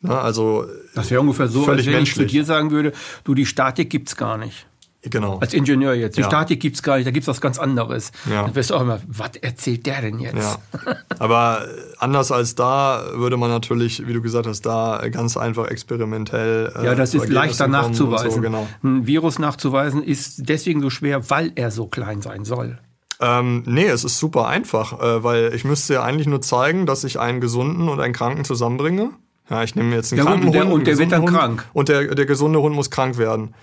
[0.00, 2.26] na, also das wäre ungefähr so, als wenn menschlich.
[2.26, 2.92] ich zu dir sagen würde,
[3.24, 4.66] du, die Statik gibt's gar nicht.
[5.02, 5.38] Genau.
[5.38, 6.16] Als Ingenieur jetzt.
[6.16, 6.26] Die ja.
[6.26, 8.10] Statik gibt's gar nicht, da gibt's was ganz anderes.
[8.28, 8.42] Ja.
[8.42, 10.34] Dann wirst du auch immer, was erzählt der denn jetzt?
[10.36, 10.96] Ja.
[11.18, 11.66] Aber
[11.98, 16.72] anders als da würde man natürlich, wie du gesagt hast, da ganz einfach experimentell.
[16.76, 18.30] Äh, ja, das ist leichter nachzuweisen.
[18.30, 18.66] So, genau.
[18.82, 22.78] Ein Virus nachzuweisen ist deswegen so schwer, weil er so klein sein soll.
[23.20, 27.04] Ähm, nee, es ist super einfach, äh, weil ich müsste ja eigentlich nur zeigen, dass
[27.04, 29.10] ich einen Gesunden und einen Kranken zusammenbringe
[29.50, 30.72] ja, ich nehme jetzt einen ja, kranken und der, Hund.
[30.72, 31.68] Und der wird dann Hund, krank.
[31.72, 33.54] Und der, der gesunde Hund muss krank werden.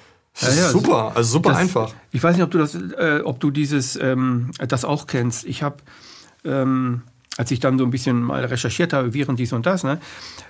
[0.41, 1.93] Ja, ja, super, also super das, einfach.
[2.11, 5.45] Ich weiß nicht, ob du das, äh, ob du dieses, ähm, das auch kennst.
[5.45, 5.77] Ich habe,
[6.43, 7.03] ähm,
[7.37, 9.99] als ich dann so ein bisschen mal recherchiert habe, Viren dies und das, ne,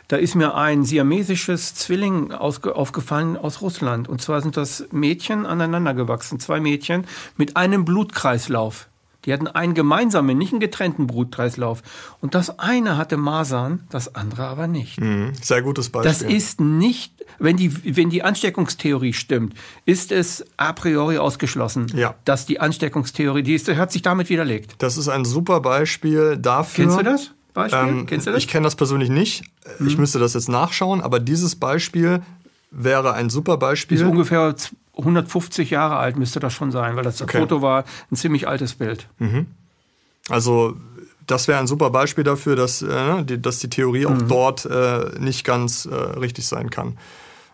[0.07, 4.07] da ist mir ein siamesisches Zwilling aufgefallen aus Russland.
[4.07, 7.05] Und zwar sind das Mädchen aneinander gewachsen, zwei Mädchen
[7.37, 8.87] mit einem Blutkreislauf.
[9.25, 11.81] Die hatten einen gemeinsamen, nicht einen getrennten Brutkreislauf.
[12.21, 14.99] Und das eine hatte Masern, das andere aber nicht.
[14.99, 16.11] Mhm, sehr gutes Beispiel.
[16.11, 19.53] Das ist nicht, wenn die, wenn die Ansteckungstheorie stimmt,
[19.85, 22.15] ist es a priori ausgeschlossen, ja.
[22.25, 24.75] dass die Ansteckungstheorie, die ist, hat sich damit widerlegt.
[24.79, 26.85] Das ist ein super Beispiel dafür.
[26.85, 27.31] Kennst du das?
[27.53, 27.79] Beispiel?
[27.79, 28.43] Ähm, Kennst du das?
[28.43, 29.43] Ich kenne das persönlich nicht.
[29.79, 29.87] Mhm.
[29.87, 32.21] Ich müsste das jetzt nachschauen, aber dieses Beispiel
[32.69, 33.97] wäre ein super Beispiel.
[33.97, 34.55] Ist ungefähr
[34.97, 37.39] 150 Jahre alt müsste das schon sein, weil das okay.
[37.39, 39.07] Foto war ein ziemlich altes Bild.
[39.19, 39.47] Mhm.
[40.29, 40.75] Also
[41.27, 44.27] das wäre ein super Beispiel dafür, dass, äh, die, dass die Theorie auch mhm.
[44.27, 46.97] dort äh, nicht ganz äh, richtig sein kann.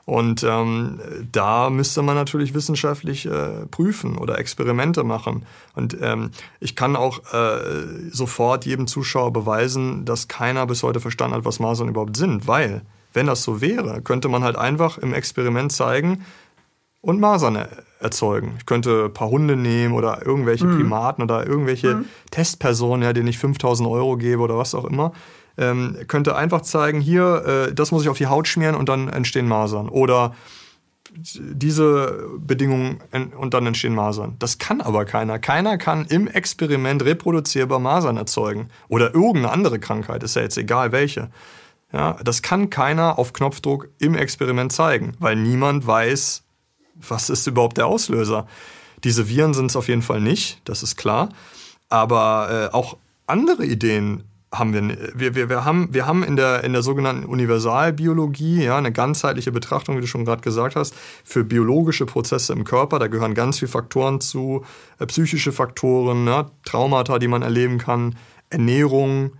[0.05, 0.99] Und ähm,
[1.31, 5.45] da müsste man natürlich wissenschaftlich äh, prüfen oder Experimente machen.
[5.73, 11.35] Und ähm, ich kann auch äh, sofort jedem Zuschauer beweisen, dass keiner bis heute verstanden
[11.37, 12.47] hat, was Masern überhaupt sind.
[12.47, 12.81] Weil,
[13.13, 16.25] wenn das so wäre, könnte man halt einfach im Experiment zeigen,
[17.02, 17.68] und Masern
[17.99, 18.56] erzeugen.
[18.58, 20.78] Ich könnte ein paar Hunde nehmen oder irgendwelche mhm.
[20.78, 22.06] Primaten oder irgendwelche mhm.
[22.30, 25.12] Testpersonen, ja, denen ich 5000 Euro gebe oder was auch immer.
[25.58, 29.10] Ähm, könnte einfach zeigen, hier, äh, das muss ich auf die Haut schmieren und dann
[29.10, 29.89] entstehen Masern.
[29.89, 30.34] Oder
[31.14, 33.02] diese Bedingungen
[33.38, 34.36] und dann entstehen Masern.
[34.39, 35.39] Das kann aber keiner.
[35.39, 38.70] Keiner kann im Experiment reproduzierbar Masern erzeugen.
[38.88, 41.30] Oder irgendeine andere Krankheit, ist ja jetzt egal welche.
[41.91, 46.43] Ja, das kann keiner auf Knopfdruck im Experiment zeigen, weil niemand weiß,
[47.08, 48.47] was ist überhaupt der Auslöser?
[49.04, 51.30] Diese Viren sind es auf jeden Fall nicht, das ist klar.
[51.89, 52.97] Aber äh, auch
[53.28, 54.24] andere Ideen
[54.54, 58.78] haben wir, wir, wir, wir, haben, wir haben in der, in der sogenannten Universalbiologie ja,
[58.78, 60.93] eine ganzheitliche Betrachtung, wie du schon gerade gesagt hast,
[61.24, 62.99] für biologische Prozesse im Körper.
[62.99, 64.66] Da gehören ganz viele Faktoren zu,
[64.99, 68.16] äh, psychische Faktoren, ne, Traumata, die man erleben kann,
[68.49, 69.32] Ernährung,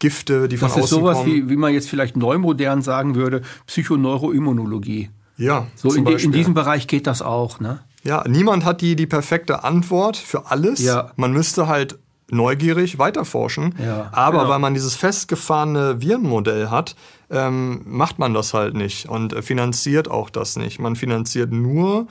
[0.00, 0.82] Gifte, die von außen kommen.
[0.82, 5.10] Das ist sowas, wie, wie man jetzt vielleicht neumodern sagen würde, Psychoneuroimmunologie.
[5.36, 5.66] Ja.
[5.74, 7.80] So in, in, diesem Bereich geht das auch, ne?
[8.04, 10.80] Ja, niemand hat die, die perfekte Antwort für alles.
[10.80, 11.12] Ja.
[11.16, 11.98] Man müsste halt
[12.30, 13.74] neugierig weiterforschen.
[13.82, 14.50] Ja, aber genau.
[14.50, 16.96] weil man dieses festgefahrene Virenmodell hat,
[17.30, 20.78] ähm, macht man das halt nicht und äh, finanziert auch das nicht.
[20.78, 22.06] Man finanziert nur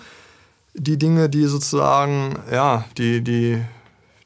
[0.74, 3.62] die Dinge, die sozusagen, ja, die, die,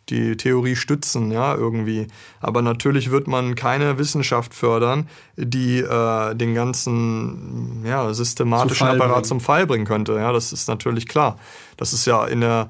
[0.09, 2.07] die Theorie stützen, ja, irgendwie.
[2.39, 8.95] Aber natürlich wird man keine Wissenschaft fördern, die äh, den ganzen ja, systematischen Zu Fall
[8.95, 9.25] Apparat bringen.
[9.25, 10.13] zum Fall bringen könnte.
[10.13, 11.37] Ja, das ist natürlich klar.
[11.75, 12.69] Das ist ja in der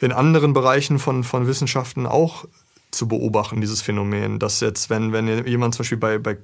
[0.00, 2.44] in anderen Bereichen von, von Wissenschaften auch
[2.90, 6.36] zu beobachten, dieses Phänomen, dass jetzt, wenn, wenn jemand zum Beispiel bei, bei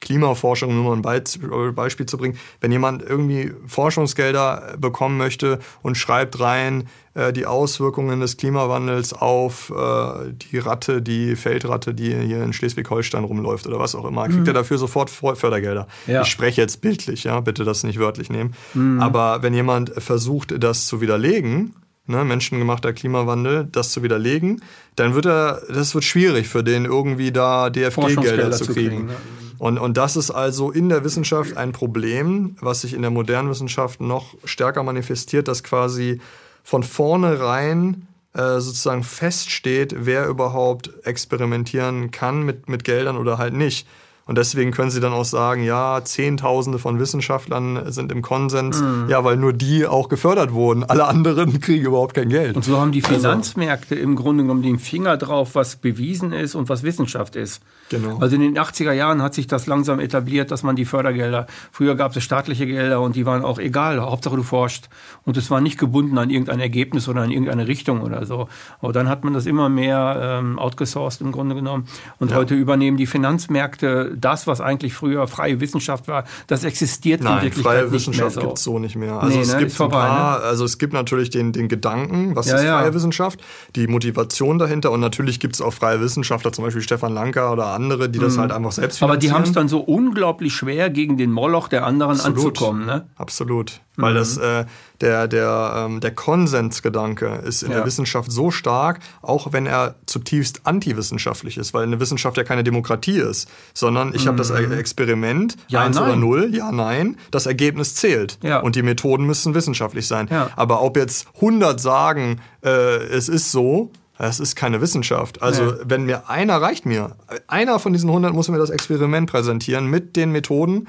[0.00, 6.40] Klimaforschung, nur mal ein Beispiel zu bringen, wenn jemand irgendwie Forschungsgelder bekommen möchte und schreibt
[6.40, 6.88] rein
[7.32, 13.66] die Auswirkungen des Klimawandels auf äh, die Ratte, die Feldratte, die hier in Schleswig-Holstein rumläuft
[13.66, 15.86] oder was auch immer, kriegt er dafür sofort Fördergelder.
[16.06, 16.22] Ja.
[16.22, 18.54] Ich spreche jetzt bildlich, ja, bitte das nicht wörtlich nehmen.
[19.00, 21.74] Aber wenn jemand versucht, das zu widerlegen,
[22.06, 24.62] ne, menschengemachter Klimawandel, das zu widerlegen,
[24.96, 28.88] dann wird er, das wird schwierig für den irgendwie da DFG-Gelder zu zu kriegen.
[28.88, 29.16] kriegen, ne?
[29.58, 33.48] Und, und das ist also in der Wissenschaft ein Problem, was sich in der modernen
[33.48, 36.20] Wissenschaft noch stärker manifestiert, dass quasi
[36.62, 43.86] von vornherein äh, sozusagen feststeht, wer überhaupt experimentieren kann mit, mit Geldern oder halt nicht.
[44.32, 49.10] Und deswegen können sie dann auch sagen, ja, Zehntausende von Wissenschaftlern sind im Konsens, Mhm.
[49.10, 50.84] ja, weil nur die auch gefördert wurden.
[50.84, 52.56] Alle anderen kriegen überhaupt kein Geld.
[52.56, 56.54] Und so haben die Also- Finanzmärkte im Grunde genommen den Finger drauf, was bewiesen ist
[56.54, 57.60] und was Wissenschaft ist.
[57.90, 58.16] Genau.
[58.20, 61.94] Also in den 80er Jahren hat sich das langsam etabliert, dass man die Fördergelder, früher
[61.94, 64.88] gab es staatliche Gelder und die waren auch egal, Hauptsache du forscht.
[65.26, 68.48] Und es war nicht gebunden an irgendein Ergebnis oder an irgendeine Richtung oder so.
[68.80, 71.84] Aber dann hat man das immer mehr ähm, outgesourced im Grunde genommen.
[72.18, 77.26] Und heute übernehmen die Finanzmärkte das, was eigentlich früher freie Wissenschaft war, das existiert in
[77.26, 79.14] Nein, Wirklichkeit freie nicht Wissenschaft gibt es so nicht mehr.
[79.20, 82.34] Also Nee, es ne, gibt vorbei, ein paar, also es gibt natürlich den, den Gedanken,
[82.34, 82.80] was Ja, ist ja.
[82.80, 83.40] freie Wissenschaft,
[83.76, 87.66] die Motivation dahinter und natürlich gibt es auch freie Wissenschaftler, zum Beispiel Stefan Lanka oder
[87.66, 89.04] andere, die das halt einfach selbst Mhm.
[89.08, 92.38] Aber die haben es dann so unglaublich schwer, gegen den Moloch der anderen Absolut.
[92.38, 92.86] anzukommen.
[92.86, 93.06] Ne?
[93.16, 93.80] Absolut.
[93.96, 94.02] Mhm.
[94.02, 94.64] Weil das, äh,
[95.02, 97.78] der, der, ähm, der Konsensgedanke ist in Ja.
[97.78, 102.64] der Wissenschaft so stark, auch wenn er zutiefst antiwissenschaftlich ist, weil eine Wissenschaft ja keine
[102.64, 105.62] Demokratie ist, sondern ich habe das Experiment, Mhm.
[105.68, 106.04] Ja, eins nein.
[106.04, 108.38] oder null, ja, nein, das Ergebnis zählt.
[108.42, 108.60] Ja.
[108.60, 110.28] Und die Methoden müssen wissenschaftlich sein.
[110.30, 110.50] Ja.
[110.56, 115.42] Aber ob jetzt 100 sagen, äh, es ist so, das ist keine Wissenschaft.
[115.42, 115.72] Also, Nee.
[115.84, 117.16] wenn mir einer reicht mir,
[117.48, 120.86] einer von diesen 100 muss mir das Experiment präsentieren mit den Methoden.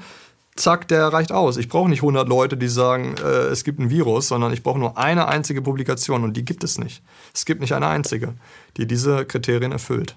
[0.56, 1.56] Zack, der reicht aus.
[1.56, 4.78] Ich brauche nicht 100 Leute, die sagen, äh, es gibt ein Virus, sondern ich brauche
[4.78, 7.02] nur eine einzige Publikation und die gibt es nicht.
[7.34, 8.34] Es gibt nicht eine einzige,
[8.76, 10.16] die diese Kriterien erfüllt.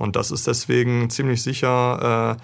[0.00, 2.36] Und das ist deswegen ziemlich sicher,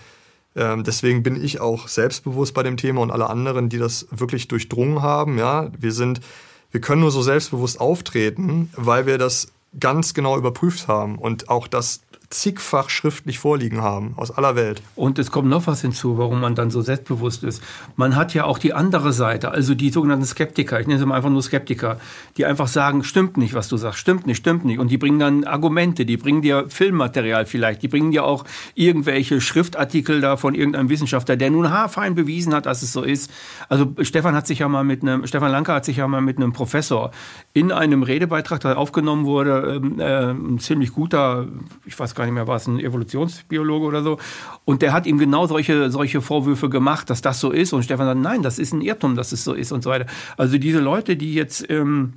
[0.57, 4.07] äh, ähm, deswegen bin ich auch selbstbewusst bei dem Thema und alle anderen, die das
[4.11, 5.39] wirklich durchdrungen haben.
[5.39, 6.21] Ja, wir sind,
[6.71, 9.49] wir können nur so selbstbewusst auftreten, weil wir das
[9.81, 12.03] ganz genau überprüft haben und auch das
[12.35, 14.83] zigfach schriftlich vorliegen haben aus aller Welt.
[14.97, 17.63] Und es kommt noch was hinzu, warum man dann so selbstbewusst ist.
[17.97, 21.15] Man hat ja auch die andere Seite, also die sogenannten Skeptiker, ich nenne sie mal
[21.15, 21.99] einfach nur Skeptiker,
[22.37, 24.81] die einfach sagen, stimmt nicht, was du sagst, stimmt nicht, stimmt nicht.
[24.81, 29.41] Und die bringen dann Argumente, die bringen dir Filmmaterial vielleicht, die bringen dir auch irgendwelche
[29.41, 33.31] Schriftartikel da von irgendeinem Wissenschaftler, der nun haarfein bewiesen hat, dass es so ist.
[33.69, 36.39] Also Stefan hat sich ja mal mit einem, Stefan Lanka hat sich ja mal mit
[36.39, 37.13] einem Professor
[37.53, 41.47] in einem Redebeitrag, der aufgenommen wurde, ähm, äh, ein ziemlich guter,
[41.85, 44.19] ich weiß gar nicht mehr, war es ein Evolutionsbiologe oder so,
[44.65, 47.73] und der hat ihm genau solche, solche Vorwürfe gemacht, dass das so ist.
[47.73, 50.07] Und Stefan sagt, nein, das ist ein Irrtum, dass es so ist und so weiter.
[50.37, 52.15] Also diese Leute, die jetzt ähm,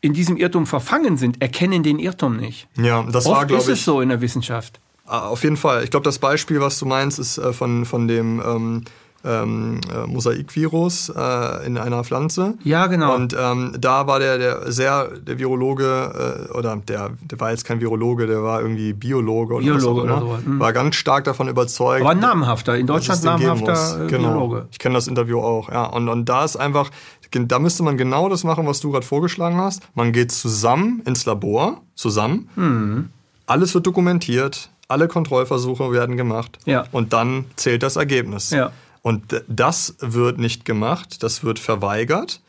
[0.00, 2.68] in diesem Irrtum verfangen sind, erkennen den Irrtum nicht.
[2.76, 4.80] Ja, das war, Oft glaube ist ich, es so in der Wissenschaft.
[5.06, 5.84] Ah, Auf jeden Fall.
[5.84, 8.84] Ich glaube, das Beispiel, was du meinst, ist äh, von, von dem ähm,
[9.24, 12.54] ähm, äh, Mosaikvirus äh, in einer Pflanze.
[12.62, 13.14] Ja, genau.
[13.14, 17.64] Und ähm, da war der, der sehr, der Virologe, äh, oder der, der war jetzt
[17.64, 20.60] kein Virologe, der war irgendwie Biologe oder Biologe was auch oder immer, sowas, hm.
[20.60, 22.06] war ganz stark davon überzeugt.
[22.06, 24.30] Ein namhafter, in Deutschland namhafter äh, genau.
[24.30, 24.68] Biologe.
[24.70, 25.86] Ich kenne das Interview auch, ja.
[25.86, 26.90] Und, und da ist einfach,
[27.30, 29.82] da müsste man genau das machen, was du gerade vorgeschlagen hast.
[29.94, 32.48] Man geht zusammen ins Labor, zusammen.
[32.54, 33.08] Hm.
[33.46, 36.58] Alles wird dokumentiert, alle Kontrollversuche werden gemacht.
[36.66, 36.84] Ja.
[36.92, 38.50] Und dann zählt das Ergebnis.
[38.50, 38.70] Ja.
[39.08, 42.42] Und das wird nicht gemacht, das wird verweigert.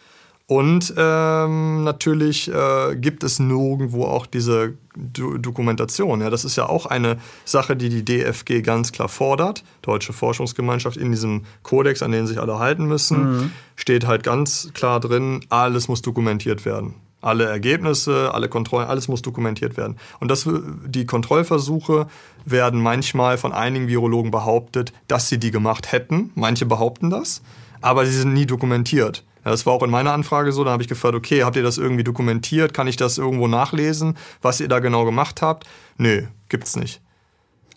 [0.45, 6.19] Und ähm, natürlich äh, gibt es nirgendwo auch diese Do Dokumentation.
[6.19, 9.63] Ja, das ist ja auch eine Sache, die die DFG ganz klar fordert.
[9.83, 14.99] Deutsche Forschungsgemeinschaft in diesem Kodex, an den sich alle halten müssen, steht halt ganz klar
[14.99, 16.95] drin, alles muss dokumentiert werden.
[17.21, 19.97] Alle Ergebnisse, alle Kontrollen, alles muss dokumentiert werden.
[20.19, 20.47] Und das,
[20.85, 22.07] die Kontrollversuche
[22.45, 26.31] werden manchmal von einigen Virologen behauptet, dass sie die gemacht hätten.
[26.35, 27.41] Manche behaupten das,
[27.81, 29.25] aber sie sind nie dokumentiert.
[29.43, 30.63] Das war auch in meiner Anfrage so.
[30.63, 32.73] Da habe ich gefragt, okay, habt ihr das irgendwie dokumentiert?
[32.73, 35.67] Kann ich das irgendwo nachlesen, was ihr da genau gemacht habt?
[35.97, 37.01] Nö, gibt's nicht.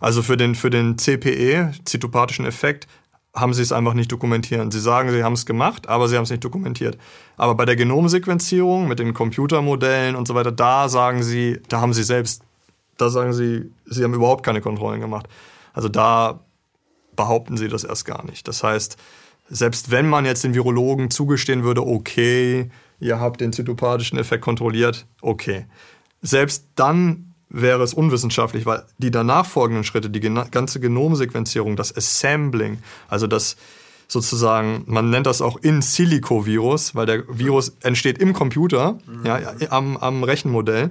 [0.01, 2.88] Also für den, für den CPE, zytopathischen Effekt,
[3.35, 4.72] haben sie es einfach nicht dokumentiert.
[4.72, 6.99] Sie sagen, sie haben es gemacht, aber sie haben es nicht dokumentiert.
[7.37, 11.95] Aber bei der Genomsequenzierung mit den Computermodellen und so weiter, da sagen sie, da haben
[11.95, 12.43] sie selbst,
[12.99, 15.28] da sagen sie, sie haben überhaupt keine Kontrollen gemacht.
[15.72, 16.41] Also da
[17.16, 18.47] behaupten sie das erst gar nicht.
[18.49, 18.99] Das heißt,
[19.49, 22.70] selbst wenn man jetzt den Virologen zugestehen würde, okay,
[23.01, 25.66] ihr habt den zytopathischen Effekt kontrolliert, okay.
[26.20, 32.78] Selbst dann wäre es unwissenschaftlich, weil die danach folgenden Schritte, die ganze Genomsequenzierung, das Assembling,
[33.09, 33.57] also das
[34.09, 39.26] sozusagen, man nennt das auch in Silico Virus, weil der Virus entsteht im Computer, mhm.
[39.26, 39.40] ja,
[39.70, 40.90] am, am Rechenmodell.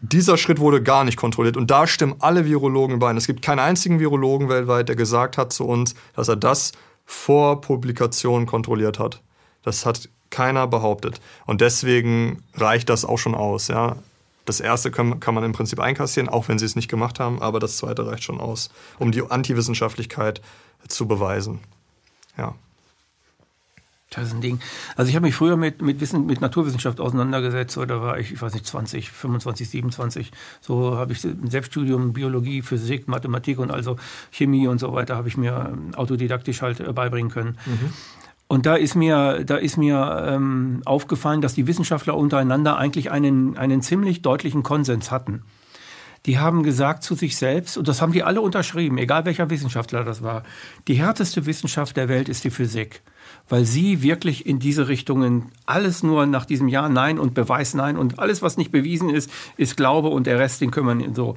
[0.00, 3.16] Dieser Schritt wurde gar nicht kontrolliert und da stimmen alle Virologen überein.
[3.16, 6.72] Es gibt keinen einzigen Virologen weltweit, der gesagt hat zu uns, dass er das
[7.06, 9.22] vor Publikation kontrolliert hat.
[9.62, 11.20] Das hat keiner behauptet.
[11.46, 13.68] Und deswegen reicht das auch schon aus.
[13.68, 13.96] Ja.
[14.46, 17.42] Das erste kann, kann man im Prinzip einkassieren, auch wenn sie es nicht gemacht haben,
[17.42, 20.40] aber das zweite reicht schon aus, um die Antiwissenschaftlichkeit
[20.88, 21.60] zu beweisen.
[22.38, 22.54] Ja.
[24.10, 24.60] Das ist ein Ding.
[24.94, 28.40] Also ich habe mich früher mit, mit, Wissen, mit Naturwissenschaft auseinandergesetzt, oder war ich, ich
[28.40, 30.30] weiß nicht, 20, 25, 27.
[30.60, 33.96] So habe ich im Selbststudium Biologie, Physik, Mathematik und also
[34.30, 37.58] Chemie und so weiter habe ich mir ähm, autodidaktisch halt äh, beibringen können.
[37.66, 37.92] Mhm.
[38.48, 43.58] Und da ist mir, da ist mir ähm, aufgefallen, dass die Wissenschaftler untereinander eigentlich einen,
[43.58, 45.42] einen ziemlich deutlichen Konsens hatten.
[46.26, 50.04] Die haben gesagt zu sich selbst, und das haben die alle unterschrieben, egal welcher Wissenschaftler
[50.04, 50.42] das war,
[50.88, 53.02] die härteste Wissenschaft der Welt ist die Physik
[53.48, 57.96] weil sie wirklich in diese Richtungen alles nur nach diesem Ja, Nein und Beweis Nein
[57.96, 61.36] und alles, was nicht bewiesen ist, ist Glaube und der Rest, den kümmern so.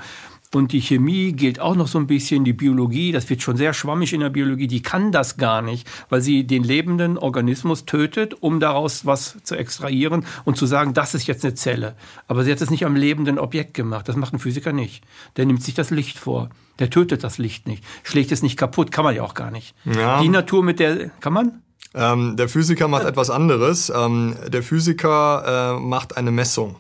[0.53, 3.71] Und die Chemie gilt auch noch so ein bisschen, die Biologie, das wird schon sehr
[3.73, 8.33] schwammig in der Biologie, die kann das gar nicht, weil sie den lebenden Organismus tötet,
[8.41, 11.95] um daraus was zu extrahieren und zu sagen, das ist jetzt eine Zelle.
[12.27, 15.03] Aber sie hat es nicht am lebenden Objekt gemacht, das macht ein Physiker nicht.
[15.37, 18.91] Der nimmt sich das Licht vor, der tötet das Licht nicht, schlägt es nicht kaputt,
[18.91, 19.75] kann man ja auch gar nicht.
[19.85, 20.19] Ja.
[20.19, 21.61] Die Natur mit der, kann man?
[21.93, 23.91] Ähm, der Physiker macht etwas anderes.
[23.95, 26.77] Ähm, der Physiker äh, macht eine Messung.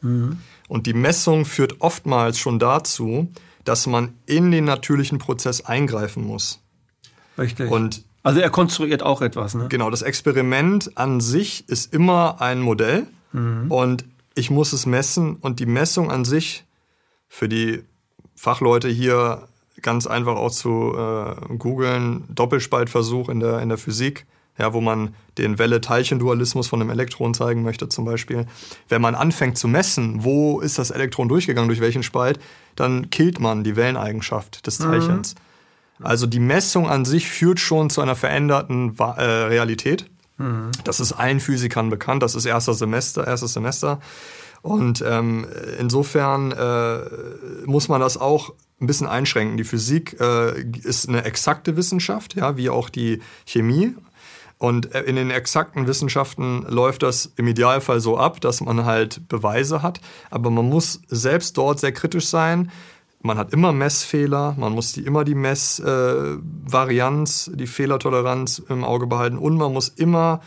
[0.00, 0.38] Mhm.
[0.68, 3.28] Und die Messung führt oftmals schon dazu,
[3.64, 6.60] dass man in den natürlichen Prozess eingreifen muss.
[7.38, 7.70] Richtig.
[7.70, 9.66] Und also er konstruiert auch etwas, ne?
[9.68, 13.70] Genau, das Experiment an sich ist immer ein Modell mhm.
[13.70, 14.04] und
[14.34, 16.64] ich muss es messen und die Messung an sich
[17.28, 17.82] für die
[18.36, 19.48] Fachleute hier
[19.80, 24.26] ganz einfach auch zu äh, googeln, Doppelspaltversuch in der, in der Physik,
[24.58, 28.46] ja, wo man den Welle-Teilchen-Dualismus von einem Elektron zeigen möchte zum Beispiel.
[28.88, 32.38] Wenn man anfängt zu messen, wo ist das Elektron durchgegangen, durch welchen Spalt,
[32.76, 34.84] dann killt man die Welleneigenschaft des mhm.
[34.84, 35.34] Teilchens.
[35.98, 36.06] Mhm.
[36.06, 40.10] Also die Messung an sich führt schon zu einer veränderten äh, Realität.
[40.36, 40.70] Mhm.
[40.84, 44.00] Das ist allen Physikern bekannt, das ist erster Semester, erstes Semester.
[44.62, 45.46] Und ähm,
[45.80, 47.00] insofern äh,
[47.66, 49.56] muss man das auch ein bisschen einschränken.
[49.56, 53.94] Die Physik äh, ist eine exakte Wissenschaft, ja, wie auch die Chemie.
[54.62, 59.26] Und äh, in den exakten Wissenschaften läuft das im Idealfall so ab, dass man halt
[59.26, 60.00] Beweise hat.
[60.30, 62.70] Aber man muss selbst dort sehr kritisch sein.
[63.22, 69.08] Man hat immer Messfehler, man muss die, immer die Messvarianz, äh, die Fehlertoleranz im Auge
[69.08, 70.40] behalten und man muss immer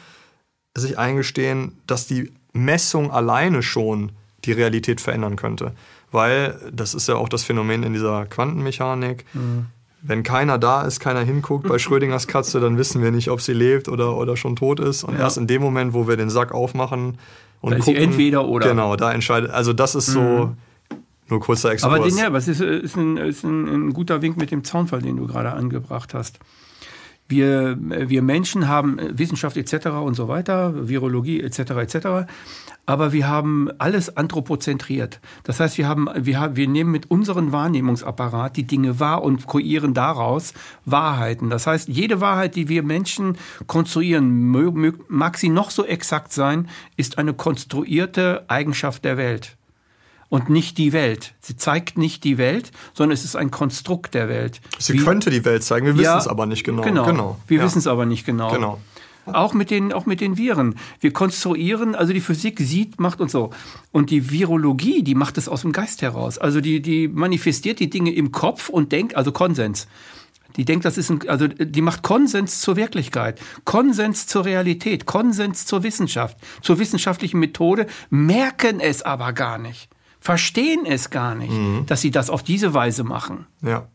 [0.77, 4.13] sich eingestehen, dass die Messung alleine schon
[4.45, 5.73] die Realität verändern könnte
[6.15, 9.25] weil das ist ja auch das Phänomen in dieser Quantenmechanik.
[9.33, 9.67] Mhm.
[10.07, 13.53] Wenn keiner da ist, keiner hinguckt bei Schrödingers Katze, dann wissen wir nicht, ob sie
[13.53, 15.03] lebt oder, oder schon tot ist.
[15.03, 15.21] Und ja.
[15.21, 17.17] erst in dem Moment, wo wir den Sack aufmachen
[17.61, 18.69] und da gucken, entweder oder.
[18.69, 19.51] Genau, da entscheidet.
[19.51, 20.21] Also das ist so.
[20.21, 20.57] Mhm.
[21.27, 21.91] Nur kurzer Exkurs.
[21.91, 25.01] Aber den, ja, was ist, ist, ein, ist ein, ein guter Wink mit dem Zaunfall,
[25.01, 26.37] den du gerade angebracht hast.
[27.27, 29.87] Wir, wir Menschen haben Wissenschaft etc.
[29.87, 31.59] und so weiter, Virologie etc.
[31.71, 32.07] etc
[32.85, 35.19] aber wir haben alles anthropozentriert.
[35.43, 39.47] Das heißt, wir haben, wir haben, wir nehmen mit unserem Wahrnehmungsapparat die Dinge wahr und
[39.47, 40.53] kreieren daraus
[40.85, 41.49] Wahrheiten.
[41.49, 44.51] Das heißt, jede Wahrheit, die wir Menschen konstruieren,
[45.07, 49.57] mag sie noch so exakt sein, ist eine konstruierte Eigenschaft der Welt
[50.29, 51.33] und nicht die Welt.
[51.39, 54.61] Sie zeigt nicht die Welt, sondern es ist ein Konstrukt der Welt.
[54.79, 56.81] Sie Wie, könnte die Welt zeigen, wir wissen es aber nicht genau.
[56.81, 57.39] Genau, genau.
[57.47, 57.63] wir ja.
[57.63, 58.51] wissen es aber nicht genau.
[58.51, 58.79] Genau.
[59.25, 60.75] Auch mit den, auch mit den Viren.
[60.99, 63.51] Wir konstruieren, also die Physik sieht, macht und so.
[63.91, 66.37] Und die Virologie, die macht es aus dem Geist heraus.
[66.37, 69.87] Also die, die manifestiert die Dinge im Kopf und denkt, also Konsens.
[70.57, 75.65] Die denkt, das ist ein, also die macht Konsens zur Wirklichkeit, Konsens zur Realität, Konsens
[75.65, 81.85] zur Wissenschaft, zur wissenschaftlichen Methode, merken es aber gar nicht, verstehen es gar nicht, mhm.
[81.87, 83.47] dass sie das auf diese Weise machen.
[83.61, 83.89] Ja.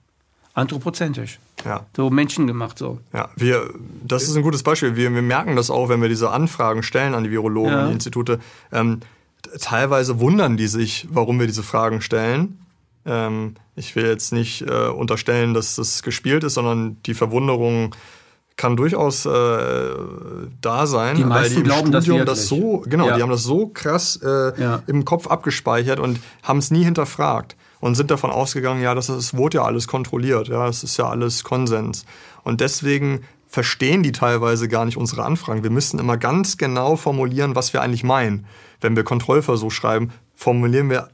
[0.60, 1.38] Anthropozentrisch.
[1.64, 1.86] Ja.
[1.96, 2.98] So menschengemacht so.
[3.12, 3.70] Ja, wir,
[4.04, 4.96] das ist ein gutes Beispiel.
[4.96, 7.80] Wir, wir merken das auch, wenn wir diese Anfragen stellen an die Virologen, Ja.
[7.80, 8.38] an die Institute.
[8.72, 9.00] Ähm,
[9.60, 12.58] teilweise wundern die sich, warum wir diese Fragen stellen.
[13.06, 17.94] Ähm, ich will jetzt nicht äh, unterstellen, dass das gespielt ist, sondern die Verwunderung
[18.56, 19.30] kann durchaus äh,
[20.60, 23.16] da sein, Die weil meisten die im glauben Studium das, so, genau, Ja.
[23.16, 24.82] die haben das so krass äh, Ja.
[24.86, 29.34] im Kopf abgespeichert und haben es nie hinterfragt und sind davon ausgegangen, ja, das, es
[29.34, 32.04] wurde ja alles kontrolliert, ja, es ist ja alles Konsens.
[32.44, 35.62] Und deswegen verstehen die teilweise gar nicht unsere Anfragen.
[35.64, 38.46] Wir müssen immer ganz genau formulieren, was wir eigentlich meinen.
[38.80, 41.08] Wenn wir Kontrollversuch schreiben, formulieren wir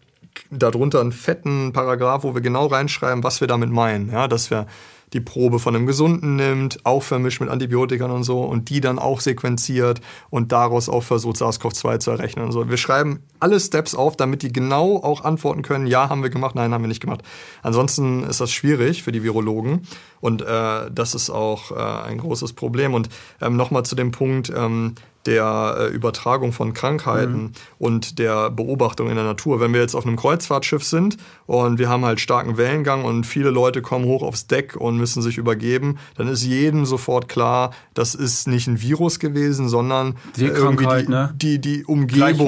[0.51, 4.11] darunter einen fetten Paragraph, wo wir genau reinschreiben, was wir damit meinen.
[4.13, 4.67] Ja, dass wir
[5.13, 8.99] die Probe von einem Gesunden nimmt, auch vermischt mit Antibiotikern und so und die dann
[8.99, 10.01] auch sequenziert
[10.31, 12.69] und daraus auch versucht, SARS-CoV-2 zu errechnen und so.
[12.69, 16.55] Wir schreiben alle Steps auf, damit die genau auch antworten können, ja, haben wir gemacht,
[16.55, 17.23] nein, haben wir nicht gemacht.
[17.63, 19.83] Ansonsten ist das schwierig für die Virologen
[20.21, 22.95] und äh, das ist auch äh, ein großes Problem.
[22.95, 23.09] Und
[23.41, 24.95] ähm, nochmal zu dem Punkt, ähm,
[25.27, 29.61] der äh, Übertragung von Krankheiten und der Beobachtung in der Natur.
[29.61, 31.17] Wenn wir jetzt auf einem Kreuzfahrtschiff sind
[31.47, 35.23] und wir haben halt starken Wellengang und viele Leute kommen hoch aufs Deck und müssen
[35.23, 40.39] sich übergeben, dann ist jedem sofort klar, das ist nicht ein Virus gewesen, sondern äh,
[40.39, 41.35] Seekrankheit, die, ne?
[41.37, 42.07] die, die Umgebung.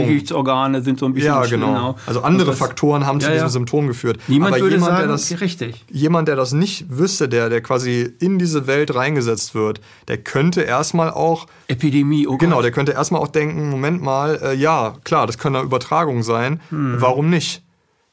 [0.08, 1.96] Gleichgewichtsorgane sind so ein bisschen Ja, genau.
[2.06, 3.50] Also andere das- Faktoren haben zu Ja, diesem ja.
[3.50, 4.18] Symptom geführt.
[4.28, 5.84] Niemand Aber würde jemand, sagen, der das, richtig.
[5.90, 10.62] jemand, der das nicht wüsste, der, der quasi in diese Welt reingesetzt wird, der könnte
[10.62, 12.62] erstmal auch Epidemie, oh Genau.
[12.68, 16.60] Der könnte erstmal auch denken, Moment mal, äh, ja, klar, das können ja Übertragungen sein.
[16.68, 16.96] Hm.
[17.00, 17.64] Warum nicht?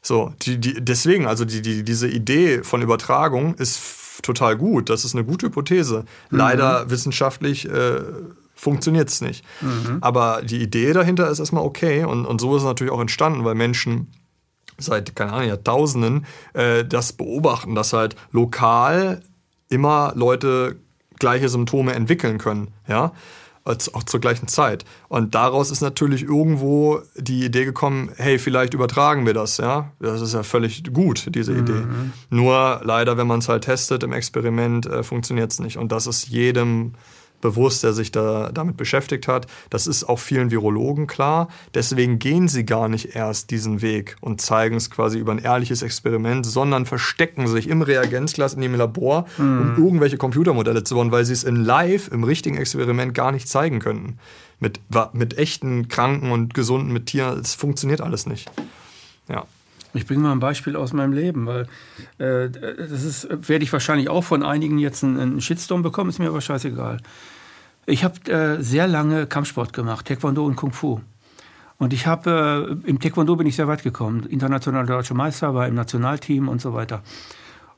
[0.01, 4.89] So, die, die, deswegen, also die, die, diese Idee von Übertragung ist total gut.
[4.89, 6.05] Das ist eine gute Hypothese.
[6.29, 6.37] Mhm.
[6.37, 7.99] Leider wissenschaftlich äh,
[8.55, 9.43] funktioniert es nicht.
[9.59, 9.97] Mhm.
[9.99, 13.43] Aber die Idee dahinter ist erstmal okay und, und so ist es natürlich auch entstanden,
[13.43, 14.07] weil Menschen
[14.77, 19.21] seit, keine Ahnung, Jahrtausenden äh, das beobachten, dass halt lokal
[19.67, 20.77] immer Leute
[21.19, 23.11] gleiche Symptome entwickeln können, ja,
[23.65, 24.85] als auch zur gleichen Zeit.
[25.09, 29.91] Und daraus ist natürlich irgendwo die Idee gekommen, hey, vielleicht übertragen wir das, ja.
[29.99, 31.81] Das ist ja völlig gut, diese Idee.
[32.29, 35.77] Nur leider, wenn man es halt testet im Experiment, äh, funktioniert es nicht.
[35.77, 36.93] Und das ist jedem
[37.41, 39.47] bewusst, der sich da damit beschäftigt hat.
[39.69, 41.47] Das ist auch vielen Virologen klar.
[41.73, 45.81] Deswegen gehen sie gar nicht erst diesen Weg und zeigen es quasi über ein ehrliches
[45.81, 51.25] Experiment, sondern verstecken sich im Reagenzglas in dem Labor, um irgendwelche Computermodelle zu bauen, weil
[51.25, 54.17] sie es in live, im richtigen Experiment gar nicht zeigen könnten.
[54.59, 54.79] Mit,
[55.13, 58.49] mit echten Kranken und Gesunden, mit Tieren, es funktioniert alles nicht.
[59.95, 61.67] Ich bringe mal ein Beispiel aus meinem Leben, weil
[62.17, 66.19] äh, das ist, werde ich wahrscheinlich auch von einigen jetzt einen, einen Shitstorm bekommen, ist
[66.19, 66.99] mir aber scheißegal.
[67.85, 71.01] Ich habe äh, sehr lange Kampfsport gemacht, Taekwondo und Kung Fu.
[71.77, 74.25] Und ich habe, äh, im Taekwondo bin ich sehr weit gekommen.
[74.25, 77.03] Internationaler deutscher Meister, war im Nationalteam und so weiter.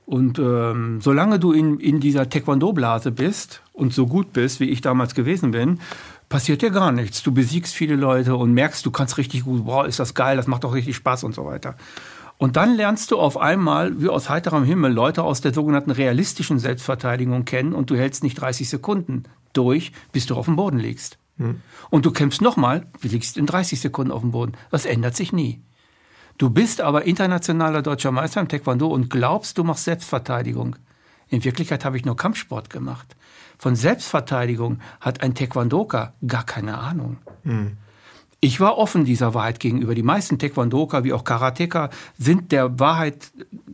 [0.06, 4.80] Und ähm, solange du in, in dieser Taekwondo-Blase bist und so gut bist, wie ich
[4.80, 5.82] damals gewesen bin,
[6.30, 7.24] passiert dir gar nichts.
[7.24, 10.48] Du besiegst viele Leute und merkst, du kannst richtig gut, boah, ist das geil, das
[10.48, 11.76] macht doch richtig Spaß und so weiter.
[12.38, 16.60] Und dann lernst du auf einmal, wie aus heiterem Himmel, Leute aus der sogenannten realistischen
[16.60, 19.24] Selbstverteidigung kennen und du hältst nicht 30 Sekunden
[19.54, 21.18] durch, bis du auf dem Boden liegst.
[21.90, 24.54] Und du kämpfst nochmal, du liegst in 30 Sekunden auf dem Boden.
[24.72, 25.62] Das ändert sich nie.
[26.38, 30.76] Du bist aber internationaler deutscher Meister im Taekwondo und glaubst, du machst Selbstverteidigung.
[31.30, 33.16] In Wirklichkeit habe ich nur Kampfsport gemacht.
[33.58, 37.18] Von Selbstverteidigung hat ein Taekwondoka gar keine Ahnung.
[38.40, 39.96] Ich war offen dieser Wahrheit gegenüber.
[39.96, 43.32] Die meisten Taekwondoka wie auch Karateka sind der Wahrheit,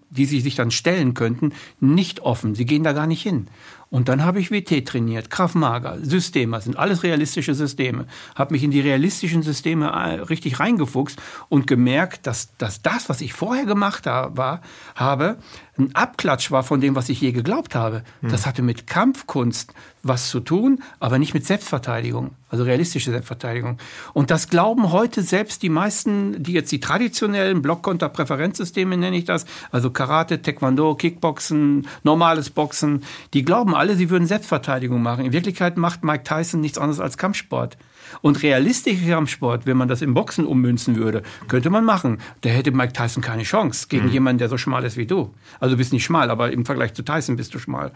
[0.10, 2.56] die sie sich dann stellen könnten, nicht offen.
[2.56, 3.48] Sie gehen da gar nicht hin.
[3.90, 8.08] Und dann habe ich WT trainiert, Krav Maga, Systeme, das sind alles realistische Systeme.
[8.34, 13.22] Habe mich in die realistischen Systeme äh, richtig reingefuchst und gemerkt, dass, dass das, was
[13.22, 15.38] ich vorher gemacht habe,
[15.78, 18.04] ein Abklatsch war von dem, was ich je geglaubt habe.
[18.22, 23.78] Das hatte mit Kampfkunst was zu tun, aber nicht mit Selbstverteidigung, also realistische Selbstverteidigung.
[24.14, 29.46] Und das glauben heute selbst die meisten, die jetzt die traditionellen Blockkonter-Präferenzsysteme nenne ich das,
[29.72, 33.04] also Karate, Taekwondo, Kickboxen, normales Boxen,
[33.34, 35.26] die glauben alle, sie würden Selbstverteidigung machen.
[35.26, 37.78] In Wirklichkeit macht Mike Tyson nichts anderes als Kampfsport.
[38.22, 42.20] Und realistischer Kampfsport, wenn man das im Boxen ummünzen würde, könnte man machen.
[42.42, 45.34] Da hätte Mike Tyson keine Chance gegen jemanden, der so schmal ist wie du.
[45.60, 47.92] Also du bist nicht schmal, aber im Vergleich zu Tyson bist du schmal.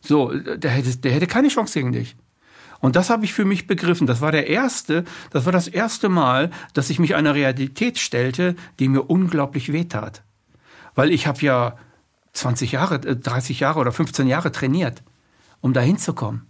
[0.00, 2.16] So, der hätte, der hätte keine Chance gegen dich.
[2.80, 4.06] Und das habe ich für mich begriffen.
[4.06, 8.54] Das war der erste, das war das erste Mal, dass ich mich einer Realität stellte,
[8.78, 10.22] die mir unglaublich wehtat.
[10.94, 11.76] Weil ich habe ja
[12.32, 15.02] 20 Jahre, äh, 30 Jahre oder 15 Jahre trainiert,
[15.60, 16.46] um da hinzukommen.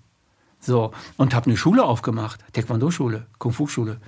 [0.60, 3.98] So, und habe eine Schule aufgemacht, Taekwondo-Schule, Kung-Fu-Schule.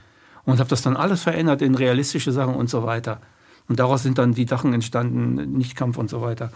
[0.45, 3.21] Und habe das dann alles verändert in realistische Sachen und so weiter.
[3.69, 6.51] Und daraus sind dann die Sachen entstanden, Nichtkampf und so weiter.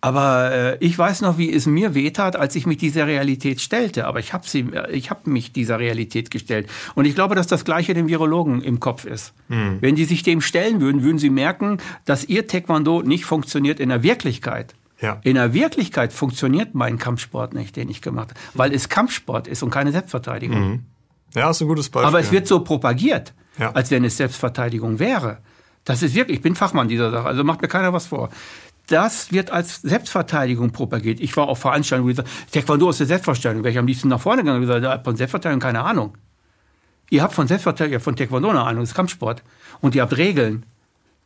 [0.00, 4.06] Aber äh, ich weiß noch, wie es mir wehtat, als ich mich dieser Realität stellte.
[4.06, 6.68] Aber ich habe habe mich dieser Realität gestellt.
[6.94, 9.32] Und ich glaube, dass das Gleiche dem Virologen im Kopf ist.
[9.48, 9.78] Mhm.
[9.80, 13.88] Wenn die sich dem stellen würden, würden sie merken, dass ihr Taekwondo nicht funktioniert in
[13.88, 14.74] der Wirklichkeit.
[15.00, 15.20] Ja.
[15.22, 19.62] In der Wirklichkeit funktioniert mein Kampfsport nicht, den ich gemacht habe, weil es Kampfsport ist
[19.62, 20.70] und keine Selbstverteidigung.
[20.70, 20.82] Mhm.
[21.34, 22.08] Ja, ist ein gutes Beispiel.
[22.08, 23.72] Aber es wird so propagiert, ja.
[23.72, 25.38] als wenn es Selbstverteidigung wäre.
[25.84, 28.30] Das ist wirklich, ich bin Fachmann dieser Sache, also macht mir keiner was vor.
[28.86, 31.20] Das wird als Selbstverteidigung propagiert.
[31.20, 33.64] Ich war auf Veranstaltungen, wo ich gesagt Taekwondo ist eine Selbstverteidigung.
[33.64, 36.16] Wäre ich am liebsten nach vorne gegangen und gesagt, von Selbstverteidigung keine Ahnung.
[37.10, 39.42] Ihr habt von Selbstverteidigung, von Taekwondo eine Ahnung, das ist Kampfsport.
[39.80, 40.64] Und ihr habt Regeln.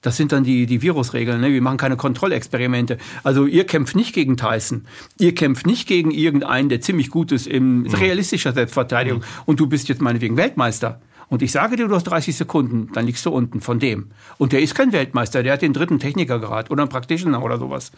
[0.03, 1.41] Das sind dann die, die Virusregeln.
[1.41, 1.53] Ne?
[1.53, 2.97] Wir machen keine Kontrollexperimente.
[3.23, 4.87] Also ihr kämpft nicht gegen Tyson.
[5.19, 7.95] Ihr kämpft nicht gegen irgendeinen, der ziemlich gut ist in mhm.
[7.95, 9.21] realistischer Selbstverteidigung.
[9.21, 9.25] Mhm.
[9.45, 11.01] Und du bist jetzt meinetwegen Weltmeister.
[11.29, 14.11] Und ich sage dir, du hast 30 Sekunden, dann liegst du unten von dem.
[14.39, 17.93] Und der ist kein Weltmeister, der hat den dritten Technikergrad oder einen Practitioner oder sowas.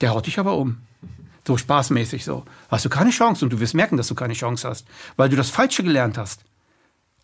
[0.00, 0.78] Der haut dich aber um.
[1.46, 2.44] So spaßmäßig so.
[2.68, 4.86] Hast du keine Chance und du wirst merken, dass du keine Chance hast,
[5.16, 6.44] weil du das Falsche gelernt hast.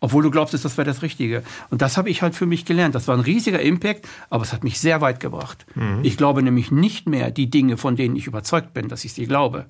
[0.01, 1.43] Obwohl du glaubst, das wäre das Richtige.
[1.69, 2.95] Und das habe ich halt für mich gelernt.
[2.95, 5.65] Das war ein riesiger Impact, aber es hat mich sehr weit gebracht.
[5.75, 5.99] Mhm.
[6.03, 9.25] Ich glaube nämlich nicht mehr die Dinge, von denen ich überzeugt bin, dass ich sie
[9.25, 9.65] glaube.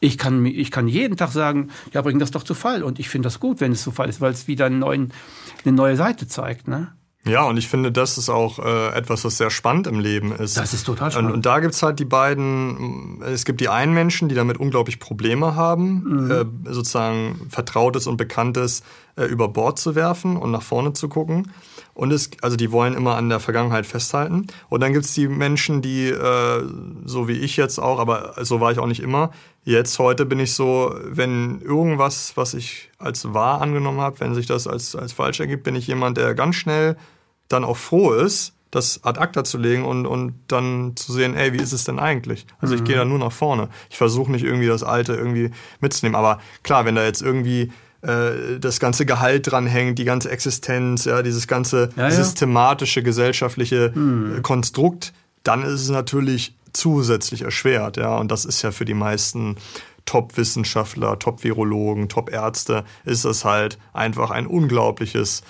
[0.00, 2.82] Ich kann, ich kann jeden Tag sagen, ja, bring das doch zu Fall.
[2.82, 5.12] Und ich finde das gut, wenn es zu Fall ist, weil es wieder neuen,
[5.64, 6.66] eine neue Seite zeigt.
[6.66, 6.92] Ne?
[7.26, 10.58] Ja, und ich finde, das ist auch äh, etwas, was sehr spannend im Leben ist.
[10.58, 11.30] Das ist total spannend.
[11.30, 15.00] Und, und da gibt's halt die beiden, es gibt die einen Menschen, die damit unglaublich
[15.00, 16.30] Probleme haben, mhm.
[16.30, 18.82] äh, sozusagen Vertrautes und Bekanntes
[19.16, 21.50] äh, über Bord zu werfen und nach vorne zu gucken.
[21.94, 24.48] Und es, also die wollen immer an der Vergangenheit festhalten.
[24.68, 26.62] Und dann gibt's die Menschen, die, äh,
[27.06, 29.30] so wie ich jetzt auch, aber so war ich auch nicht immer,
[29.64, 34.46] jetzt heute bin ich so, wenn irgendwas, was ich als wahr angenommen habe, wenn sich
[34.46, 36.96] das als, als falsch ergibt, bin ich jemand, der ganz schnell
[37.48, 41.52] dann auch froh ist, das ad acta zu legen und, und dann zu sehen, ey,
[41.52, 42.46] wie ist es denn eigentlich?
[42.58, 42.80] Also mhm.
[42.80, 43.68] ich gehe da nur nach vorne.
[43.88, 46.16] Ich versuche nicht irgendwie das Alte irgendwie mitzunehmen.
[46.16, 47.70] Aber klar, wenn da jetzt irgendwie
[48.02, 52.10] äh, das ganze Gehalt dranhängt, die ganze Existenz, ja, dieses ganze ja, ja.
[52.10, 54.42] systematische gesellschaftliche mhm.
[54.42, 55.12] Konstrukt,
[55.44, 58.16] dann ist es natürlich zusätzlich erschwert, ja.
[58.16, 59.56] Und das ist ja für die meisten
[60.04, 65.42] Top-Wissenschaftler, Top-Virologen, Top-Ärzte, ist es halt einfach ein unglaubliches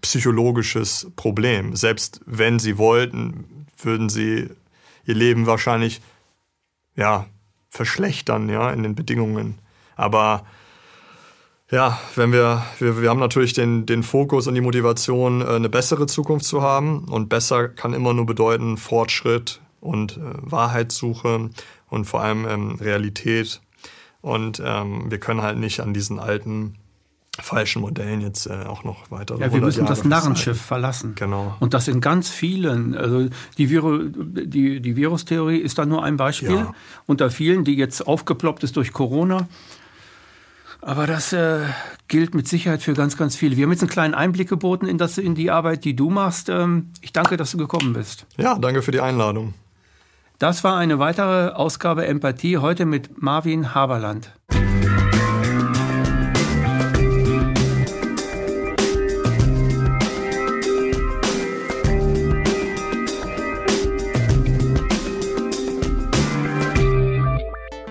[0.00, 1.76] psychologisches Problem.
[1.76, 4.48] Selbst wenn sie wollten, würden sie
[5.04, 6.00] ihr Leben wahrscheinlich
[6.96, 7.26] ja
[7.68, 9.58] verschlechtern, ja, in den Bedingungen.
[9.96, 10.44] Aber
[11.70, 15.68] ja, wenn wir, wir, wir haben natürlich den, den Fokus und die Motivation, äh, eine
[15.68, 17.04] bessere Zukunft zu haben.
[17.04, 21.50] Und besser kann immer nur bedeuten Fortschritt und äh, Wahrheitssuche
[21.88, 23.60] und vor allem ähm, Realität.
[24.20, 26.74] Und ähm, wir können halt nicht an diesen alten
[27.42, 29.36] falschen Modellen jetzt äh, auch noch weiter.
[29.38, 30.66] Ja, wir müssen Jahre das Narrenschiff sein.
[30.66, 31.14] verlassen.
[31.14, 31.56] Genau.
[31.60, 32.96] Und das in ganz vielen.
[32.96, 33.28] Also
[33.58, 36.74] die, Viru, die, die Virustheorie ist da nur ein Beispiel ja.
[37.06, 39.48] unter vielen, die jetzt aufgeploppt ist durch Corona.
[40.82, 41.60] Aber das äh,
[42.08, 43.56] gilt mit Sicherheit für ganz, ganz viele.
[43.56, 46.48] Wir haben jetzt einen kleinen Einblick geboten in, das, in die Arbeit, die du machst.
[46.48, 48.26] Ähm, ich danke, dass du gekommen bist.
[48.38, 49.54] Ja, danke für die Einladung.
[50.38, 54.32] Das war eine weitere Ausgabe Empathie, heute mit Marvin Haberland.